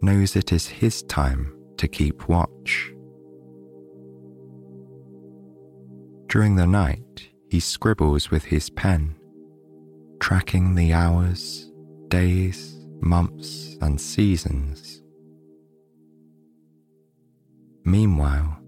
knows 0.01 0.35
it 0.35 0.51
is 0.51 0.67
his 0.67 1.03
time 1.03 1.55
to 1.77 1.87
keep 1.87 2.27
watch. 2.27 2.91
During 6.27 6.55
the 6.55 6.65
night, 6.65 7.29
he 7.49 7.59
scribbles 7.59 8.31
with 8.31 8.45
his 8.45 8.71
pen, 8.71 9.15
tracking 10.19 10.73
the 10.73 10.91
hours, 10.91 11.71
days, 12.07 12.79
months, 12.99 13.77
and 13.81 14.01
seasons. 14.01 15.03
Meanwhile, 17.83 18.59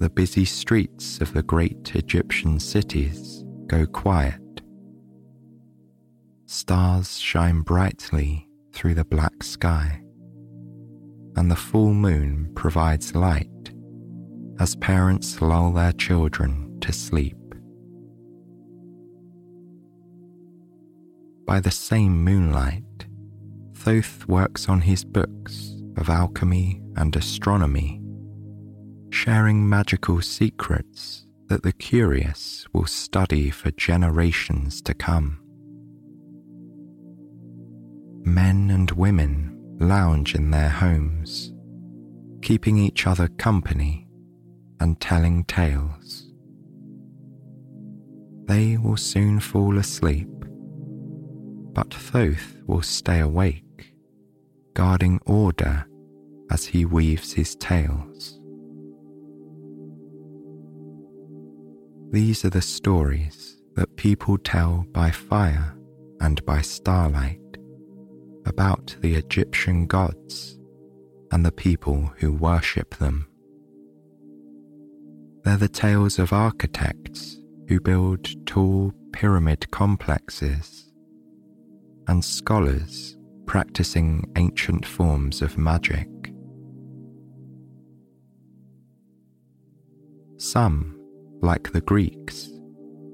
the 0.00 0.08
busy 0.08 0.46
streets 0.46 1.20
of 1.20 1.34
the 1.34 1.42
great 1.42 1.94
Egyptian 1.94 2.58
cities 2.58 3.44
go 3.66 3.84
quiet. 3.84 4.40
Stars 6.46 7.18
shine 7.18 7.60
brightly 7.60 8.48
through 8.72 8.94
the 8.94 9.04
black 9.04 9.42
sky, 9.42 10.02
and 11.36 11.50
the 11.50 11.56
full 11.56 11.92
moon 11.92 12.50
provides 12.54 13.14
light 13.14 13.46
as 14.58 14.74
parents 14.76 15.42
lull 15.42 15.70
their 15.70 15.92
children 15.92 16.78
to 16.80 16.92
sleep. 16.92 17.36
By 21.46 21.60
the 21.60 21.70
same 21.70 22.24
moonlight, 22.24 22.84
Thoth 23.74 24.26
works 24.26 24.66
on 24.66 24.80
his 24.80 25.04
books 25.04 25.76
of 25.98 26.08
alchemy 26.08 26.80
and 26.96 27.14
astronomy, 27.16 27.99
sharing 29.10 29.68
magical 29.68 30.20
secrets 30.20 31.26
that 31.48 31.62
the 31.62 31.72
curious 31.72 32.66
will 32.72 32.86
study 32.86 33.50
for 33.50 33.70
generations 33.72 34.80
to 34.82 34.94
come. 34.94 35.40
Men 38.24 38.70
and 38.70 38.90
women 38.92 39.76
lounge 39.80 40.34
in 40.34 40.50
their 40.50 40.68
homes, 40.68 41.52
keeping 42.42 42.78
each 42.78 43.06
other 43.06 43.28
company 43.28 44.06
and 44.78 45.00
telling 45.00 45.44
tales. 45.44 46.32
They 48.44 48.76
will 48.76 48.96
soon 48.96 49.40
fall 49.40 49.78
asleep, 49.78 50.28
but 51.72 51.92
Thoth 51.92 52.56
will 52.66 52.82
stay 52.82 53.20
awake 53.20 53.64
guarding 54.74 55.20
order 55.26 55.86
as 56.50 56.64
he 56.64 56.84
weaves 56.84 57.32
his 57.32 57.54
tales. 57.56 58.39
These 62.12 62.44
are 62.44 62.50
the 62.50 62.60
stories 62.60 63.56
that 63.76 63.96
people 63.96 64.36
tell 64.36 64.84
by 64.90 65.12
fire 65.12 65.76
and 66.20 66.44
by 66.44 66.60
starlight 66.60 67.38
about 68.46 68.96
the 69.00 69.14
Egyptian 69.14 69.86
gods 69.86 70.58
and 71.30 71.46
the 71.46 71.52
people 71.52 72.12
who 72.16 72.32
worship 72.32 72.96
them. 72.96 73.28
They're 75.44 75.56
the 75.56 75.68
tales 75.68 76.18
of 76.18 76.32
architects 76.32 77.38
who 77.68 77.78
build 77.78 78.26
tall 78.44 78.92
pyramid 79.12 79.70
complexes 79.70 80.90
and 82.08 82.24
scholars 82.24 83.16
practicing 83.46 84.24
ancient 84.34 84.84
forms 84.84 85.42
of 85.42 85.56
magic. 85.56 86.08
Some, 90.38 90.99
like 91.42 91.72
the 91.72 91.80
Greeks, 91.80 92.50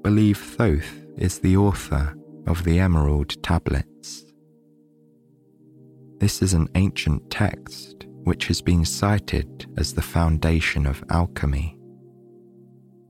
believe 0.01 0.37
Thoth 0.37 1.05
is 1.17 1.39
the 1.39 1.57
author 1.57 2.13
of 2.45 2.63
the 2.63 2.79
Emerald 2.79 3.41
Tablets. 3.41 4.25
This 6.19 6.41
is 6.41 6.53
an 6.53 6.67
ancient 6.75 7.29
text 7.29 8.05
which 8.23 8.47
has 8.47 8.61
been 8.61 8.83
cited 8.83 9.67
as 9.77 9.93
the 9.93 10.01
foundation 10.01 10.85
of 10.85 11.03
alchemy, 11.09 11.77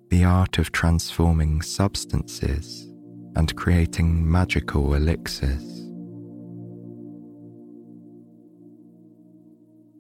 the 0.10 0.24
art 0.24 0.58
of 0.58 0.72
transforming 0.72 1.62
substances 1.62 2.92
and 3.36 3.56
creating 3.56 4.30
magical 4.30 4.94
elixirs. 4.94 5.90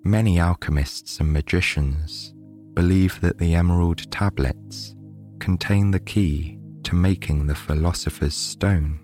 Many 0.03 0.39
alchemists 0.39 1.19
and 1.19 1.33
magicians 1.33 2.33
believe 2.73 3.19
that 3.21 3.39
the 3.39 3.55
emerald 3.55 4.09
tablets 4.11 4.95
contain 5.39 5.91
the 5.91 5.99
key 5.99 6.59
to 6.83 6.95
making 6.95 7.47
the 7.47 7.55
philosopher's 7.55 8.35
stone, 8.35 8.99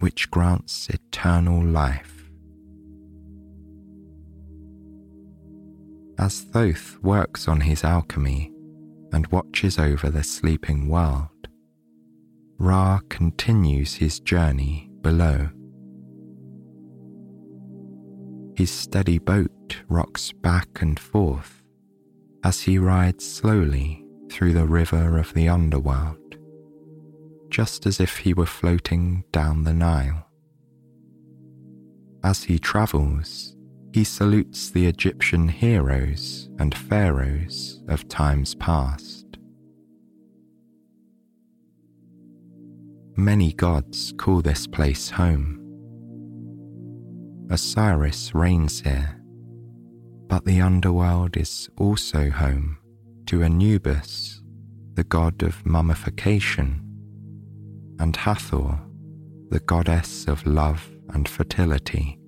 which 0.00 0.30
grants 0.30 0.88
eternal 0.88 1.62
life. 1.62 2.30
As 6.18 6.44
Thoth 6.44 6.98
works 7.02 7.48
on 7.48 7.60
his 7.60 7.84
alchemy 7.84 8.52
and 9.12 9.26
watches 9.28 9.78
over 9.78 10.10
the 10.10 10.22
sleeping 10.22 10.88
world, 10.88 11.28
Ra 12.58 13.00
continues 13.08 13.94
his 13.94 14.20
journey 14.20 14.88
below. 15.00 15.48
His 18.56 18.70
steady 18.70 19.18
boat 19.18 19.78
rocks 19.88 20.30
back 20.32 20.68
and 20.80 21.00
forth 21.00 21.62
as 22.44 22.60
he 22.60 22.78
rides 22.78 23.28
slowly 23.28 24.01
through 24.32 24.54
the 24.54 24.64
river 24.64 25.18
of 25.18 25.34
the 25.34 25.46
underworld, 25.46 26.36
just 27.50 27.84
as 27.84 28.00
if 28.00 28.16
he 28.18 28.32
were 28.32 28.46
floating 28.46 29.24
down 29.30 29.64
the 29.64 29.74
Nile. 29.74 30.26
As 32.24 32.44
he 32.44 32.58
travels, 32.58 33.54
he 33.92 34.04
salutes 34.04 34.70
the 34.70 34.86
Egyptian 34.86 35.48
heroes 35.48 36.48
and 36.58 36.74
pharaohs 36.74 37.82
of 37.88 38.08
times 38.08 38.54
past. 38.54 39.26
Many 43.14 43.52
gods 43.52 44.14
call 44.16 44.40
this 44.40 44.66
place 44.66 45.10
home 45.10 45.58
Osiris 47.50 48.34
reigns 48.34 48.80
here, 48.80 49.20
but 50.26 50.46
the 50.46 50.62
underworld 50.62 51.36
is 51.36 51.68
also 51.76 52.30
home 52.30 52.78
to 53.32 53.42
Anubis, 53.42 54.42
the 54.92 55.04
god 55.04 55.42
of 55.42 55.64
mummification, 55.64 56.82
and 57.98 58.14
Hathor, 58.14 58.78
the 59.48 59.60
goddess 59.60 60.28
of 60.28 60.46
love 60.46 60.86
and 61.14 61.26
fertility. 61.26 62.18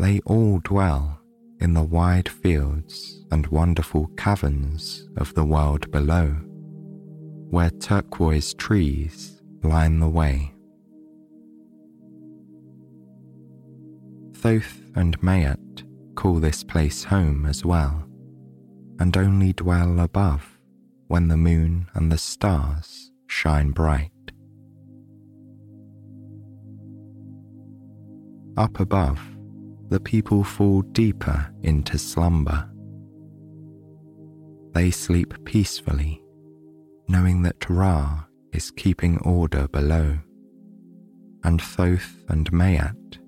They 0.00 0.18
all 0.26 0.58
dwell 0.64 1.20
in 1.60 1.74
the 1.74 1.84
wide 1.84 2.28
fields 2.28 3.24
and 3.30 3.46
wonderful 3.46 4.08
caverns 4.16 5.08
of 5.16 5.32
the 5.34 5.44
world 5.44 5.88
below, 5.92 6.30
where 7.50 7.70
turquoise 7.70 8.52
trees 8.52 9.40
line 9.62 10.00
the 10.00 10.08
way. 10.08 10.52
Thoth 14.34 14.80
and 14.96 15.22
Maat 15.22 15.84
call 16.16 16.40
this 16.40 16.64
place 16.64 17.04
home 17.04 17.46
as 17.46 17.64
well, 17.64 18.07
and 18.98 19.16
only 19.16 19.52
dwell 19.52 20.00
above 20.00 20.58
when 21.06 21.28
the 21.28 21.36
moon 21.36 21.88
and 21.94 22.12
the 22.12 22.18
stars 22.18 23.10
shine 23.26 23.70
bright. 23.70 24.10
Up 28.56 28.80
above, 28.80 29.20
the 29.88 30.00
people 30.00 30.44
fall 30.44 30.82
deeper 30.82 31.50
into 31.62 31.96
slumber. 31.98 32.68
They 34.72 34.90
sleep 34.90 35.32
peacefully, 35.44 36.22
knowing 37.08 37.42
that 37.42 37.70
Ra 37.70 38.24
is 38.52 38.70
keeping 38.72 39.18
order 39.20 39.68
below, 39.68 40.18
and 41.44 41.62
Thoth 41.62 42.24
and 42.28 42.52
Maat 42.52 43.18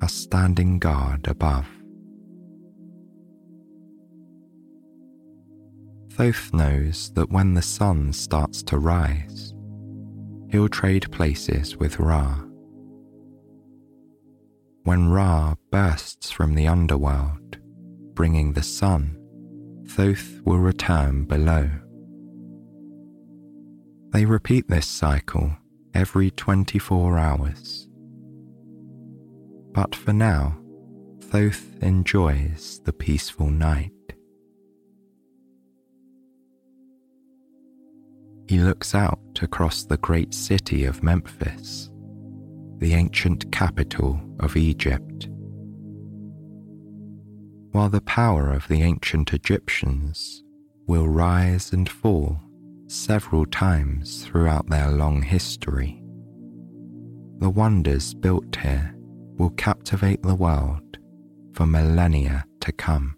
are 0.00 0.08
standing 0.08 0.78
guard 0.78 1.26
above. 1.26 1.66
Thoth 6.16 6.54
knows 6.54 7.10
that 7.10 7.30
when 7.30 7.52
the 7.52 7.60
sun 7.60 8.10
starts 8.14 8.62
to 8.62 8.78
rise, 8.78 9.52
he'll 10.50 10.70
trade 10.70 11.12
places 11.12 11.76
with 11.76 12.00
Ra. 12.00 12.40
When 14.84 15.10
Ra 15.10 15.56
bursts 15.70 16.30
from 16.30 16.54
the 16.54 16.68
underworld, 16.68 17.58
bringing 18.14 18.54
the 18.54 18.62
sun, 18.62 19.18
Thoth 19.88 20.40
will 20.46 20.56
return 20.56 21.24
below. 21.24 21.68
They 24.12 24.24
repeat 24.24 24.68
this 24.68 24.86
cycle 24.86 25.54
every 25.92 26.30
24 26.30 27.18
hours. 27.18 27.88
But 29.72 29.94
for 29.94 30.14
now, 30.14 30.56
Thoth 31.20 31.82
enjoys 31.82 32.80
the 32.86 32.94
peaceful 32.94 33.50
night. 33.50 33.92
He 38.48 38.58
looks 38.60 38.94
out 38.94 39.18
across 39.42 39.84
the 39.84 39.96
great 39.96 40.32
city 40.32 40.84
of 40.84 41.02
Memphis, 41.02 41.90
the 42.78 42.94
ancient 42.94 43.50
capital 43.50 44.20
of 44.38 44.56
Egypt. 44.56 45.28
While 47.72 47.88
the 47.88 48.02
power 48.02 48.52
of 48.52 48.68
the 48.68 48.82
ancient 48.82 49.32
Egyptians 49.32 50.44
will 50.86 51.08
rise 51.08 51.72
and 51.72 51.88
fall 51.88 52.40
several 52.86 53.46
times 53.46 54.24
throughout 54.24 54.68
their 54.68 54.90
long 54.90 55.22
history, 55.22 56.00
the 57.38 57.50
wonders 57.50 58.14
built 58.14 58.56
here 58.56 58.94
will 59.36 59.50
captivate 59.50 60.22
the 60.22 60.34
world 60.36 60.98
for 61.52 61.66
millennia 61.66 62.44
to 62.60 62.70
come. 62.72 63.16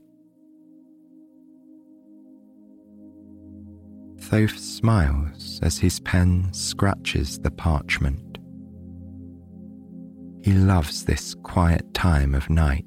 Thoth 4.29 4.59
smiles 4.59 5.59
as 5.63 5.79
his 5.79 6.01
pen 6.01 6.53
scratches 6.53 7.39
the 7.39 7.51
parchment. 7.51 8.37
He 10.43 10.53
loves 10.53 11.03
this 11.03 11.35
quiet 11.45 11.95
time 11.95 12.35
of 12.35 12.51
night 12.51 12.85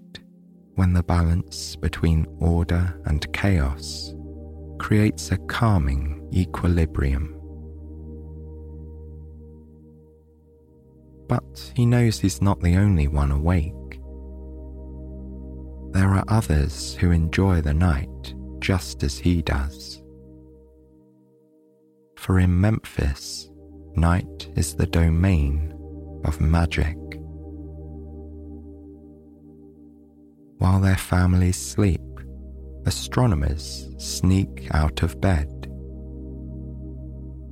when 0.75 0.93
the 0.93 1.01
balance 1.01 1.75
between 1.75 2.27
order 2.39 2.95
and 3.05 3.33
chaos 3.33 4.13
creates 4.77 5.31
a 5.31 5.37
calming 5.37 6.29
equilibrium. 6.31 7.35
But 11.27 11.71
he 11.75 11.87
knows 11.87 12.19
he's 12.19 12.39
not 12.39 12.59
the 12.61 12.77
only 12.77 13.07
one 13.07 13.31
awake. 13.31 13.99
There 15.91 16.13
are 16.13 16.23
others 16.27 16.93
who 16.93 17.09
enjoy 17.09 17.61
the 17.61 17.73
night 17.73 18.35
just 18.59 19.01
as 19.01 19.17
he 19.17 19.41
does 19.41 20.00
for 22.21 22.37
in 22.37 22.61
Memphis, 22.61 23.49
night 23.95 24.47
is 24.55 24.75
the 24.75 24.85
domain 24.85 25.73
of 26.23 26.39
magic. 26.39 26.95
While 30.59 30.79
their 30.81 30.97
families 30.97 31.57
sleep, 31.57 31.99
astronomers 32.85 33.89
sneak 33.97 34.67
out 34.69 35.01
of 35.01 35.19
bed. 35.19 35.67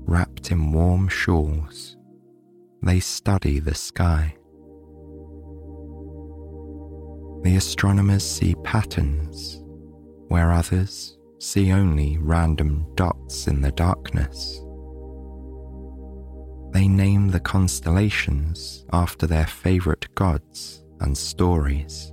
Wrapped 0.05 0.51
in 0.51 0.71
warm 0.71 1.07
shawls, 1.07 1.97
they 2.83 2.99
study 2.99 3.57
the 3.57 3.73
sky. 3.73 4.35
The 7.41 7.55
astronomers 7.55 8.23
see 8.23 8.53
patterns 8.63 9.63
where 10.27 10.51
others 10.51 11.18
see 11.39 11.71
only 11.71 12.17
random 12.17 12.85
dots 12.95 13.47
in 13.47 13.61
the 13.61 13.71
darkness. 13.71 14.61
They 16.71 16.87
name 16.87 17.29
the 17.29 17.39
constellations 17.39 18.85
after 18.91 19.25
their 19.25 19.47
favourite 19.47 20.13
gods 20.15 20.83
and 20.99 21.17
stories. 21.17 22.11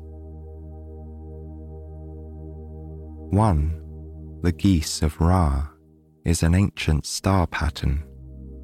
One, 3.31 3.83
the 4.43 4.53
geese 4.53 5.03
of 5.03 5.21
Ra, 5.21 5.69
is 6.25 6.43
an 6.43 6.55
ancient 6.55 7.05
star 7.05 7.47
pattern 7.47 8.05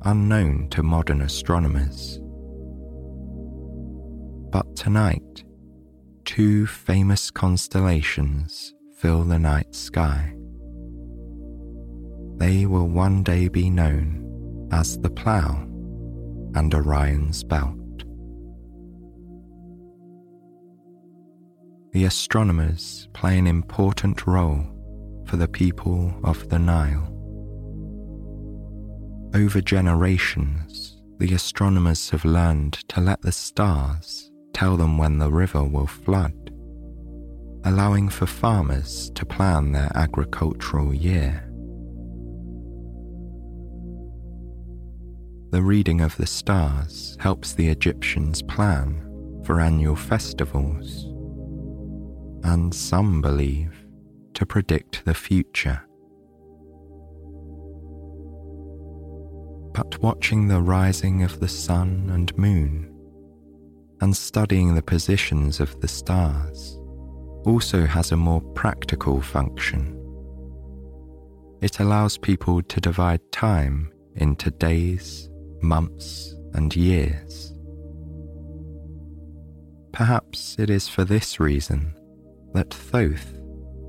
unknown 0.04 0.68
to 0.70 0.82
modern 0.82 1.20
astronomers. 1.20 2.18
But 4.50 4.74
tonight, 4.76 5.44
two 6.24 6.66
famous 6.66 7.30
constellations 7.30 8.74
fill 8.96 9.24
the 9.24 9.38
night 9.38 9.74
sky 9.74 10.34
they 12.36 12.66
will 12.66 12.88
one 12.88 13.22
day 13.22 13.48
be 13.48 13.70
known 13.70 14.68
as 14.72 14.98
the 14.98 15.10
Plough 15.10 15.68
and 16.54 16.74
Orion's 16.74 17.44
Belt. 17.44 17.76
The 21.92 22.04
astronomers 22.04 23.08
play 23.12 23.38
an 23.38 23.46
important 23.46 24.26
role 24.26 24.64
for 25.26 25.36
the 25.36 25.48
people 25.48 26.14
of 26.24 26.48
the 26.48 26.58
Nile. 26.58 27.08
Over 29.34 29.60
generations, 29.60 31.00
the 31.18 31.34
astronomers 31.34 32.10
have 32.10 32.24
learned 32.24 32.74
to 32.88 33.00
let 33.00 33.20
the 33.22 33.32
stars 33.32 34.30
tell 34.52 34.76
them 34.76 34.98
when 34.98 35.18
the 35.18 35.30
river 35.30 35.62
will 35.62 35.86
flood, 35.86 36.34
allowing 37.64 38.08
for 38.08 38.26
farmers 38.26 39.10
to 39.14 39.24
plan 39.24 39.72
their 39.72 39.90
agricultural 39.94 40.94
year. 40.94 41.51
The 45.52 45.62
reading 45.62 46.00
of 46.00 46.16
the 46.16 46.26
stars 46.26 47.14
helps 47.20 47.52
the 47.52 47.68
Egyptians 47.68 48.40
plan 48.40 49.42
for 49.44 49.60
annual 49.60 49.96
festivals, 49.96 51.04
and 52.42 52.74
some 52.74 53.20
believe 53.20 53.84
to 54.32 54.46
predict 54.46 55.04
the 55.04 55.12
future. 55.12 55.82
But 59.74 59.98
watching 59.98 60.48
the 60.48 60.62
rising 60.62 61.22
of 61.22 61.38
the 61.38 61.48
sun 61.48 62.08
and 62.10 62.34
moon 62.38 62.90
and 64.00 64.16
studying 64.16 64.74
the 64.74 64.80
positions 64.80 65.60
of 65.60 65.78
the 65.82 65.88
stars 65.88 66.78
also 67.44 67.84
has 67.84 68.10
a 68.10 68.16
more 68.16 68.40
practical 68.40 69.20
function. 69.20 69.98
It 71.60 71.78
allows 71.78 72.16
people 72.16 72.62
to 72.62 72.80
divide 72.80 73.20
time 73.32 73.92
into 74.16 74.50
days 74.50 75.28
months, 75.62 76.34
and 76.54 76.74
years. 76.74 77.54
Perhaps 79.92 80.56
it 80.58 80.70
is 80.70 80.88
for 80.88 81.04
this 81.04 81.38
reason 81.38 81.94
that 82.54 82.70
Thoth, 82.70 83.38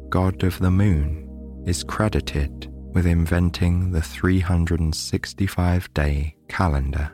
god 0.09 0.43
of 0.43 0.59
the 0.59 0.71
moon, 0.71 1.63
is 1.65 1.83
credited 1.83 2.69
with 2.93 3.05
inventing 3.05 3.91
the 3.91 4.01
365 4.01 5.93
day 5.93 6.35
calendar. 6.47 7.11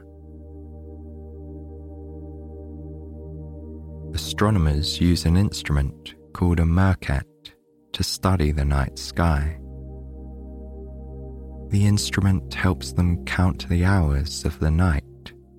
Astronomers 4.14 5.00
use 5.00 5.26
an 5.26 5.38
instrument 5.38 6.16
called 6.34 6.60
a 6.60 6.64
merkhet 6.64 7.24
to 7.94 8.04
study 8.04 8.52
the 8.52 8.66
night 8.66 8.98
sky. 8.98 9.60
The 11.70 11.86
instrument 11.86 12.54
helps 12.56 12.94
them 12.94 13.24
count 13.26 13.70
the 13.70 13.86
hours 13.86 14.44
of 14.44 14.60
the 14.60 14.72
night 14.72 15.04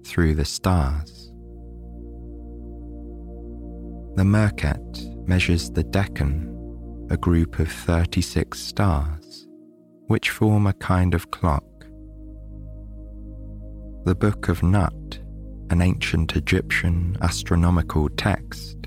through 0.04 0.34
the 0.34 0.44
stars. 0.44 1.28
The 4.16 4.24
Merkhet 4.24 5.28
measures 5.28 5.70
the 5.70 5.84
decan, 5.84 7.12
a 7.12 7.16
group 7.16 7.60
of 7.60 7.70
36 7.70 8.58
stars, 8.58 9.46
which 10.08 10.30
form 10.30 10.66
a 10.66 10.72
kind 10.72 11.14
of 11.14 11.30
clock. 11.30 11.64
The 14.04 14.16
Book 14.16 14.48
of 14.48 14.64
Nut, 14.64 15.20
an 15.70 15.80
ancient 15.80 16.34
Egyptian 16.34 17.16
astronomical 17.20 18.08
text, 18.08 18.78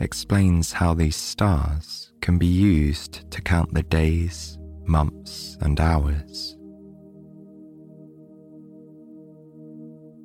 explains 0.00 0.72
how 0.72 0.94
these 0.94 1.16
stars 1.16 2.10
can 2.22 2.38
be 2.38 2.46
used 2.46 3.30
to 3.32 3.42
count 3.42 3.74
the 3.74 3.82
days, 3.82 4.56
months, 4.86 5.56
and 5.60 5.80
hours. 5.80 6.56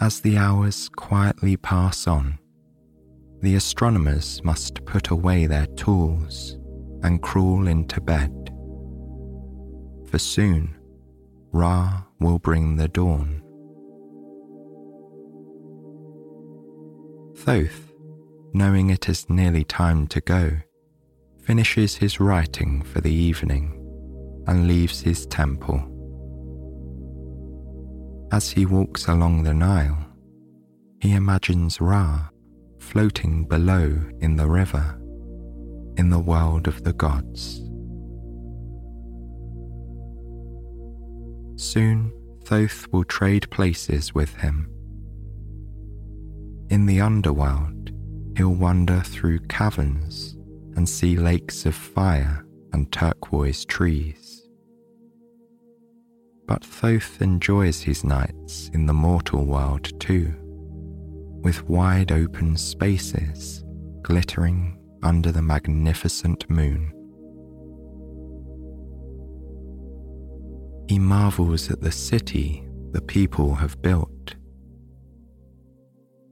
As 0.02 0.22
the 0.22 0.38
hours 0.38 0.89
quietly 0.89 1.58
pass 1.58 2.08
on, 2.08 2.39
the 3.41 3.56
astronomers 3.56 4.41
must 4.43 4.86
put 4.86 5.10
away 5.10 5.45
their 5.45 5.65
tools 5.67 6.58
and 7.04 7.22
crawl 7.22 7.67
into 7.67 8.02
bed. 8.02 8.32
For 10.10 10.17
soon, 10.17 10.76
Ra 11.52 12.04
will 12.19 12.39
bring 12.39 12.76
the 12.76 12.88
dawn. 12.88 13.41
Thoth, 17.38 17.93
knowing 18.54 18.89
it 18.89 19.08
is 19.08 19.30
nearly 19.30 19.63
time 19.63 20.08
to 20.08 20.22
go, 20.22 20.58
finishes 21.41 21.95
his 21.95 22.19
writing 22.19 22.82
for 22.82 23.02
the 23.02 23.13
evening 23.13 23.79
and 24.49 24.67
leaves 24.67 24.99
his 24.99 25.27
temple. 25.27 25.79
As 28.31 28.49
he 28.49 28.65
walks 28.65 29.07
along 29.07 29.43
the 29.43 29.53
Nile, 29.53 30.05
he 31.01 31.13
imagines 31.13 31.79
Ra 31.79 32.29
floating 32.79 33.45
below 33.45 33.95
in 34.21 34.35
the 34.35 34.47
river 34.47 34.99
in 35.97 36.09
the 36.09 36.19
world 36.19 36.67
of 36.67 36.83
the 36.83 36.93
gods. 36.93 37.62
Soon 41.62 42.12
Thoth 42.45 42.88
will 42.91 43.03
trade 43.03 43.47
places 43.51 44.15
with 44.15 44.33
him. 44.38 44.67
In 46.71 46.88
the 46.88 47.01
underworld, 47.01 47.91
he'll 48.35 48.55
wander 48.55 49.01
through 49.01 49.39
caverns 49.41 50.35
and 50.75 50.89
see 50.89 51.15
lakes 51.15 51.67
of 51.67 51.75
fire 51.75 52.45
and 52.73 52.91
turquoise 52.91 53.65
trees. 53.65 54.18
But 56.49 56.65
Thoth 56.65 57.21
enjoys 57.21 57.83
his 57.83 58.03
nights 58.03 58.71
in 58.73 58.88
the 58.88 58.93
mortal 58.93 59.45
world 59.45 59.88
too, 59.99 60.33
with 61.43 61.69
wide 61.69 62.12
open 62.12 62.57
spaces 62.57 63.63
glittering 64.01 64.79
under 65.03 65.31
the 65.31 65.43
magnificent 65.43 66.49
moon. 66.49 66.91
He 70.88 70.97
marvels 70.97 71.69
at 71.69 71.81
the 71.81 71.91
city 71.91 72.67
the 72.93 73.01
people 73.01 73.53
have 73.53 73.79
built. 73.83 74.33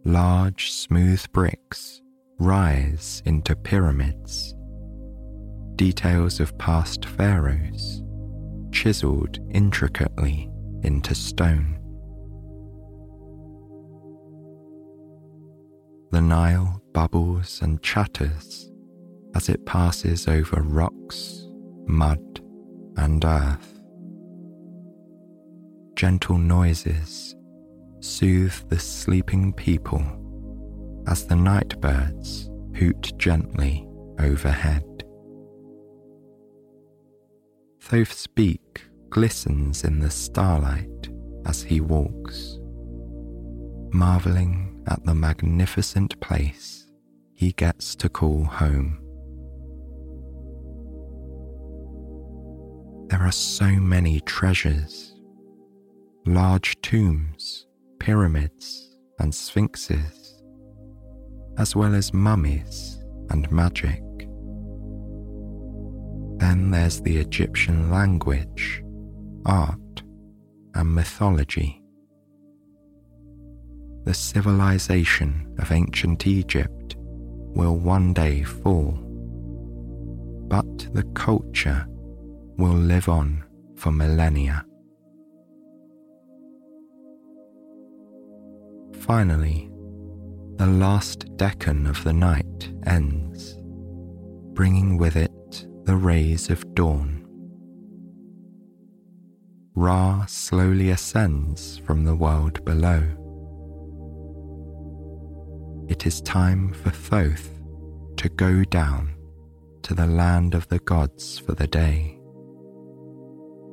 Large, 0.03 0.71
smooth 0.71 1.23
bricks 1.31 2.01
rise 2.39 3.21
into 3.23 3.55
pyramids, 3.55 4.55
details 5.75 6.39
of 6.39 6.57
past 6.57 7.05
pharaohs 7.05 8.01
chiseled 8.77 9.39
intricately 9.49 10.47
into 10.83 11.15
stone. 11.15 11.79
The 16.11 16.21
Nile 16.21 16.79
bubbles 16.93 17.59
and 17.63 17.81
chatters 17.81 18.71
as 19.33 19.49
it 19.49 19.65
passes 19.65 20.27
over 20.27 20.61
rocks, 20.61 21.47
mud, 21.87 22.19
and 22.97 23.25
earth. 23.25 23.81
Gentle 25.95 26.37
noises 26.37 27.35
soothe 27.99 28.69
the 28.69 28.77
sleeping 28.77 29.53
people 29.53 30.03
as 31.07 31.25
the 31.25 31.35
night 31.35 31.81
birds 31.81 32.51
hoot 32.75 33.11
gently 33.17 33.87
overhead. 34.19 34.83
Thoth's 37.89 38.27
beak 38.27 38.66
glistens 39.09 39.83
in 39.83 39.99
the 39.99 40.09
starlight 40.09 41.09
as 41.45 41.63
he 41.63 41.81
walks, 41.81 42.57
marvelling 43.93 44.83
at 44.87 45.03
the 45.05 45.15
magnificent 45.15 46.19
place 46.19 46.87
he 47.33 47.51
gets 47.53 47.95
to 47.95 48.09
call 48.09 48.43
home. 48.43 48.99
There 53.09 53.21
are 53.21 53.31
so 53.31 53.67
many 53.67 54.19
treasures 54.21 55.13
large 56.25 56.79
tombs, 56.81 57.67
pyramids, 57.99 58.97
and 59.19 59.33
sphinxes, 59.33 60.43
as 61.57 61.75
well 61.75 61.95
as 61.95 62.13
mummies 62.13 63.01
and 63.29 63.49
magic. 63.49 64.03
Then 66.39 66.69
there's 66.69 67.01
the 67.01 67.17
Egyptian 67.17 67.89
language, 67.89 68.83
art, 69.47 70.03
and 70.75 70.93
mythology. 70.93 71.81
The 74.03 74.13
civilization 74.13 75.55
of 75.59 75.71
ancient 75.71 76.27
Egypt 76.27 76.95
will 76.99 77.77
one 77.77 78.13
day 78.13 78.43
fall, 78.43 78.91
but 80.47 80.93
the 80.93 81.03
culture 81.15 81.85
will 82.57 82.75
live 82.75 83.09
on 83.09 83.43
for 83.75 83.91
millennia. 83.91 84.65
Finally, 88.99 89.69
the 90.57 90.67
last 90.67 91.19
decan 91.37 91.87
of 91.89 92.03
the 92.03 92.13
night 92.13 92.71
ends, 92.85 93.57
bringing 94.53 94.97
with 94.97 95.15
it 95.15 95.67
the 95.85 95.95
rays 95.95 96.49
of 96.49 96.73
dawn. 96.73 97.26
Ra 99.79 100.25
slowly 100.25 100.89
ascends 100.89 101.77
from 101.85 102.03
the 102.03 102.15
world 102.15 102.65
below. 102.65 103.03
It 105.87 106.07
is 106.07 106.19
time 106.21 106.73
for 106.73 106.89
Thoth 106.89 107.51
to 108.15 108.27
go 108.29 108.63
down 108.63 109.13
to 109.83 109.93
the 109.93 110.07
land 110.07 110.55
of 110.55 110.67
the 110.69 110.79
gods 110.79 111.37
for 111.37 111.53
the 111.53 111.67
day, 111.67 112.17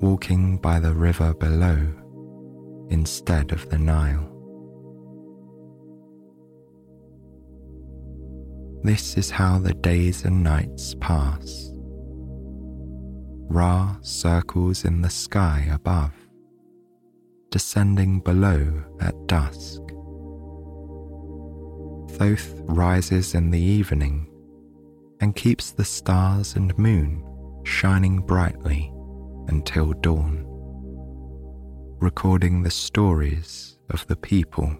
walking 0.02 0.58
by 0.58 0.78
the 0.78 0.92
river 0.92 1.32
below 1.32 1.88
instead 2.90 3.50
of 3.50 3.70
the 3.70 3.78
Nile. 3.78 4.30
This 8.82 9.16
is 9.16 9.30
how 9.30 9.58
the 9.58 9.72
days 9.72 10.26
and 10.26 10.44
nights 10.44 10.94
pass. 11.00 11.73
Ra 13.48 13.96
circles 14.00 14.84
in 14.84 15.02
the 15.02 15.10
sky 15.10 15.68
above, 15.72 16.12
descending 17.50 18.20
below 18.20 18.82
at 19.00 19.14
dusk. 19.26 19.80
Thoth 22.18 22.60
rises 22.64 23.34
in 23.34 23.50
the 23.50 23.60
evening 23.60 24.28
and 25.20 25.36
keeps 25.36 25.70
the 25.70 25.84
stars 25.84 26.56
and 26.56 26.76
moon 26.78 27.24
shining 27.64 28.20
brightly 28.20 28.92
until 29.48 29.92
dawn, 29.92 30.44
recording 32.00 32.62
the 32.62 32.70
stories 32.70 33.78
of 33.90 34.06
the 34.06 34.16
people 34.16 34.76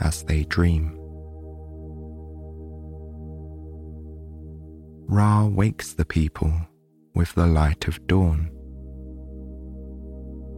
as 0.00 0.22
they 0.24 0.44
dream. 0.44 0.94
Ra 5.06 5.46
wakes 5.46 5.94
the 5.94 6.04
people 6.04 6.52
with 7.14 7.34
the 7.34 7.46
light 7.46 7.88
of 7.88 8.06
dawn. 8.06 8.50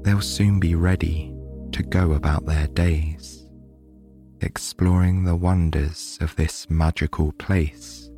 They'll 0.03 0.21
soon 0.21 0.61
be 0.61 0.75
ready 0.75 1.35
to 1.73 1.83
go 1.83 2.13
about 2.13 2.47
their 2.47 2.67
days, 2.69 3.47
exploring 4.41 5.25
the 5.25 5.37
wonders 5.37 6.19
of 6.21 6.35
this 6.37 6.69
magical 6.71 7.33
place 7.33 8.11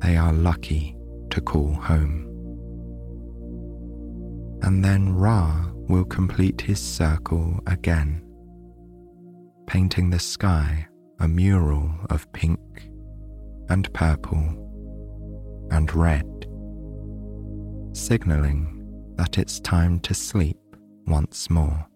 they 0.00 0.16
are 0.16 0.32
lucky 0.32 0.96
to 1.30 1.40
call 1.40 1.72
home. 1.72 2.24
And 4.62 4.84
then 4.84 5.14
Ra 5.14 5.70
will 5.88 6.04
complete 6.04 6.60
his 6.60 6.80
circle 6.80 7.60
again, 7.66 8.22
painting 9.66 10.10
the 10.10 10.18
sky 10.18 10.86
a 11.18 11.28
mural 11.28 11.90
of 12.10 12.30
pink 12.32 12.60
and 13.68 13.92
purple 13.94 14.62
and 15.70 15.92
red, 15.94 16.45
signaling 17.96 19.14
that 19.16 19.38
it's 19.38 19.58
time 19.60 19.98
to 20.00 20.12
sleep 20.12 20.58
once 21.06 21.48
more. 21.48 21.86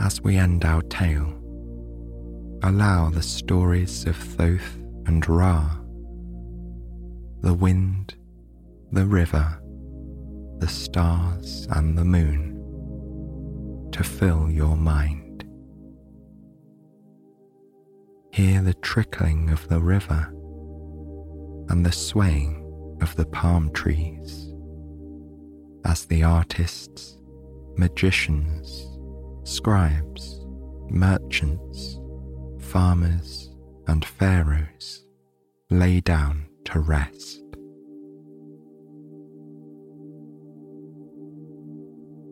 As 0.00 0.20
we 0.20 0.36
end 0.36 0.64
our 0.64 0.82
tale, 0.82 1.32
allow 2.62 3.10
the 3.10 3.22
stories 3.22 4.04
of 4.04 4.16
Thoth 4.16 4.76
and 5.06 5.26
Ra, 5.28 5.76
the 7.40 7.54
wind, 7.54 8.16
the 8.90 9.06
river, 9.06 9.60
the 10.58 10.68
stars, 10.68 11.68
and 11.70 11.96
the 11.96 12.04
moon 12.04 12.52
to 13.92 14.02
fill 14.02 14.50
your 14.50 14.76
mind. 14.76 15.44
Hear 18.32 18.60
the 18.60 18.74
trickling 18.74 19.50
of 19.50 19.66
the 19.68 19.80
river 19.80 20.32
and 21.68 21.84
the 21.84 21.92
swaying 21.92 22.62
of 23.00 23.14
the 23.16 23.26
palm 23.26 23.70
trees. 23.72 24.52
As 25.84 26.06
the 26.06 26.22
artists, 26.22 27.18
magicians, 27.76 28.86
scribes, 29.44 30.44
merchants, 30.88 31.98
farmers, 32.58 33.50
and 33.86 34.04
pharaohs 34.04 35.04
lay 35.70 36.00
down 36.00 36.46
to 36.64 36.80
rest. 36.80 37.42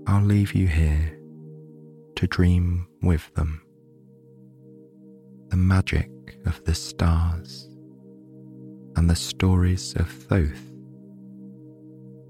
I'll 0.07 0.25
leave 0.25 0.55
you 0.55 0.67
here 0.67 1.19
to 2.17 2.27
dream 2.27 2.87
with 3.03 3.33
them. 3.35 3.63
The 5.49 5.57
magic 5.57 6.11
of 6.47 6.63
the 6.65 6.75
stars 6.75 7.74
and 8.97 9.09
the 9.09 9.17
stories 9.17 9.95
of 9.97 10.09
Thoth 10.09 10.71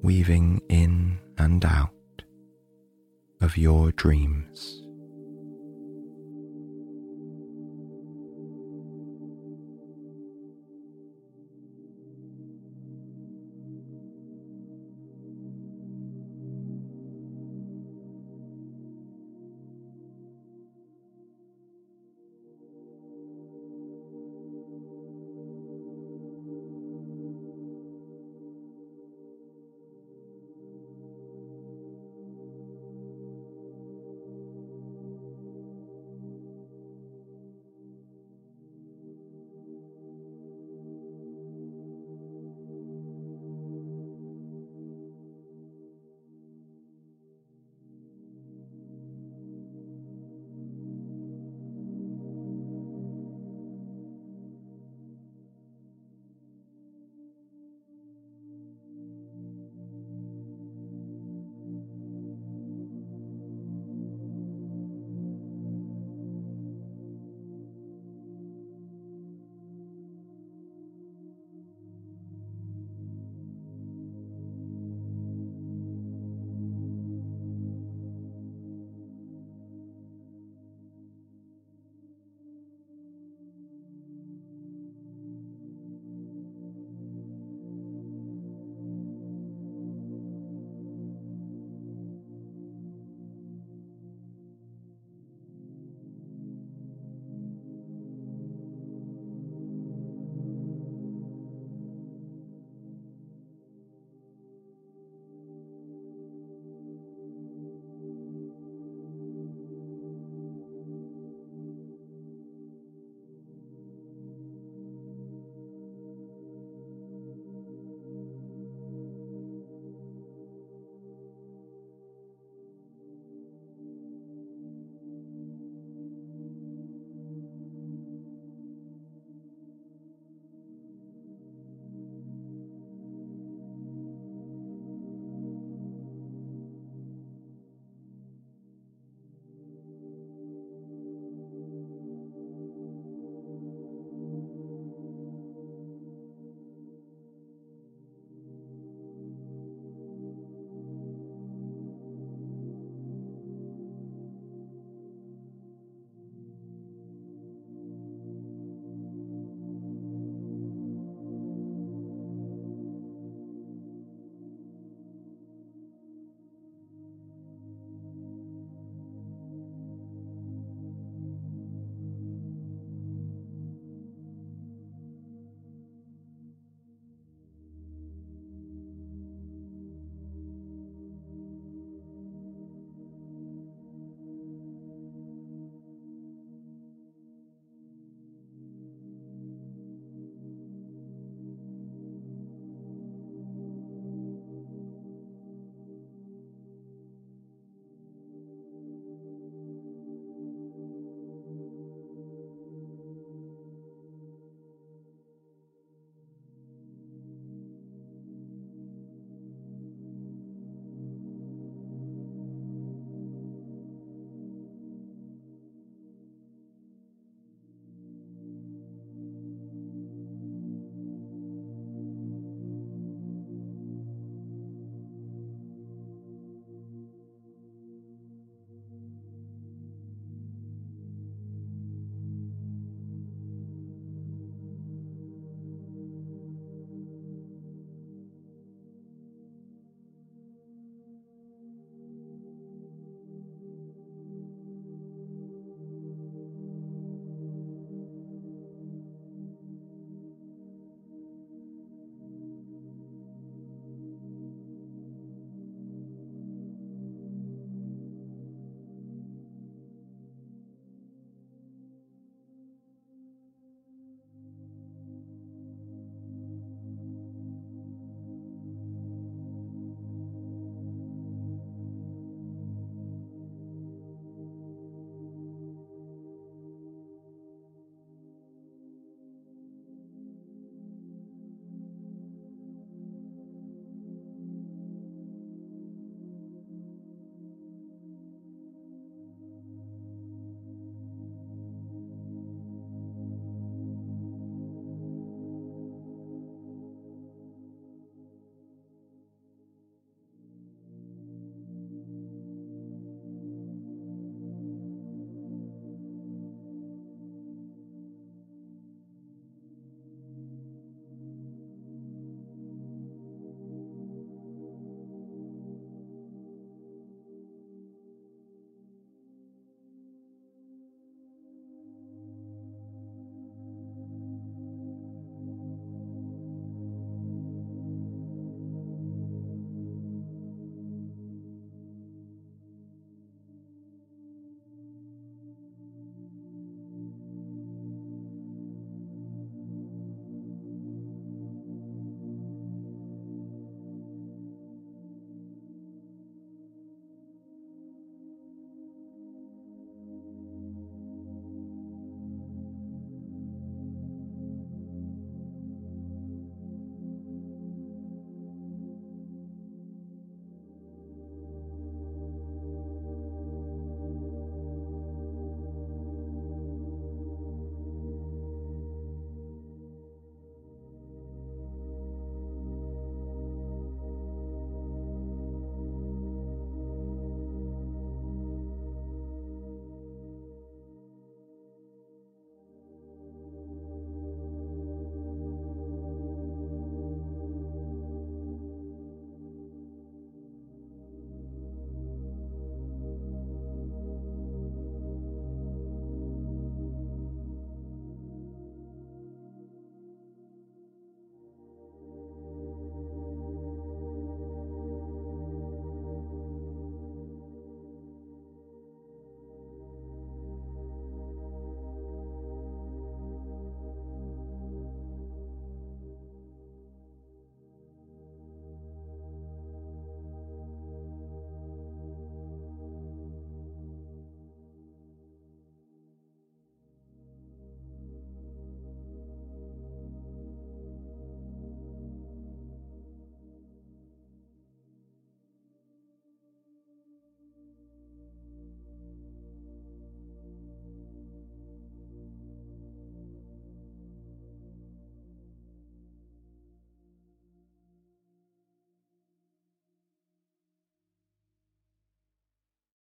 weaving 0.02 0.60
in 0.68 1.18
and 1.38 1.64
out 1.64 1.90
of 3.40 3.56
your 3.56 3.90
dreams. 3.92 4.83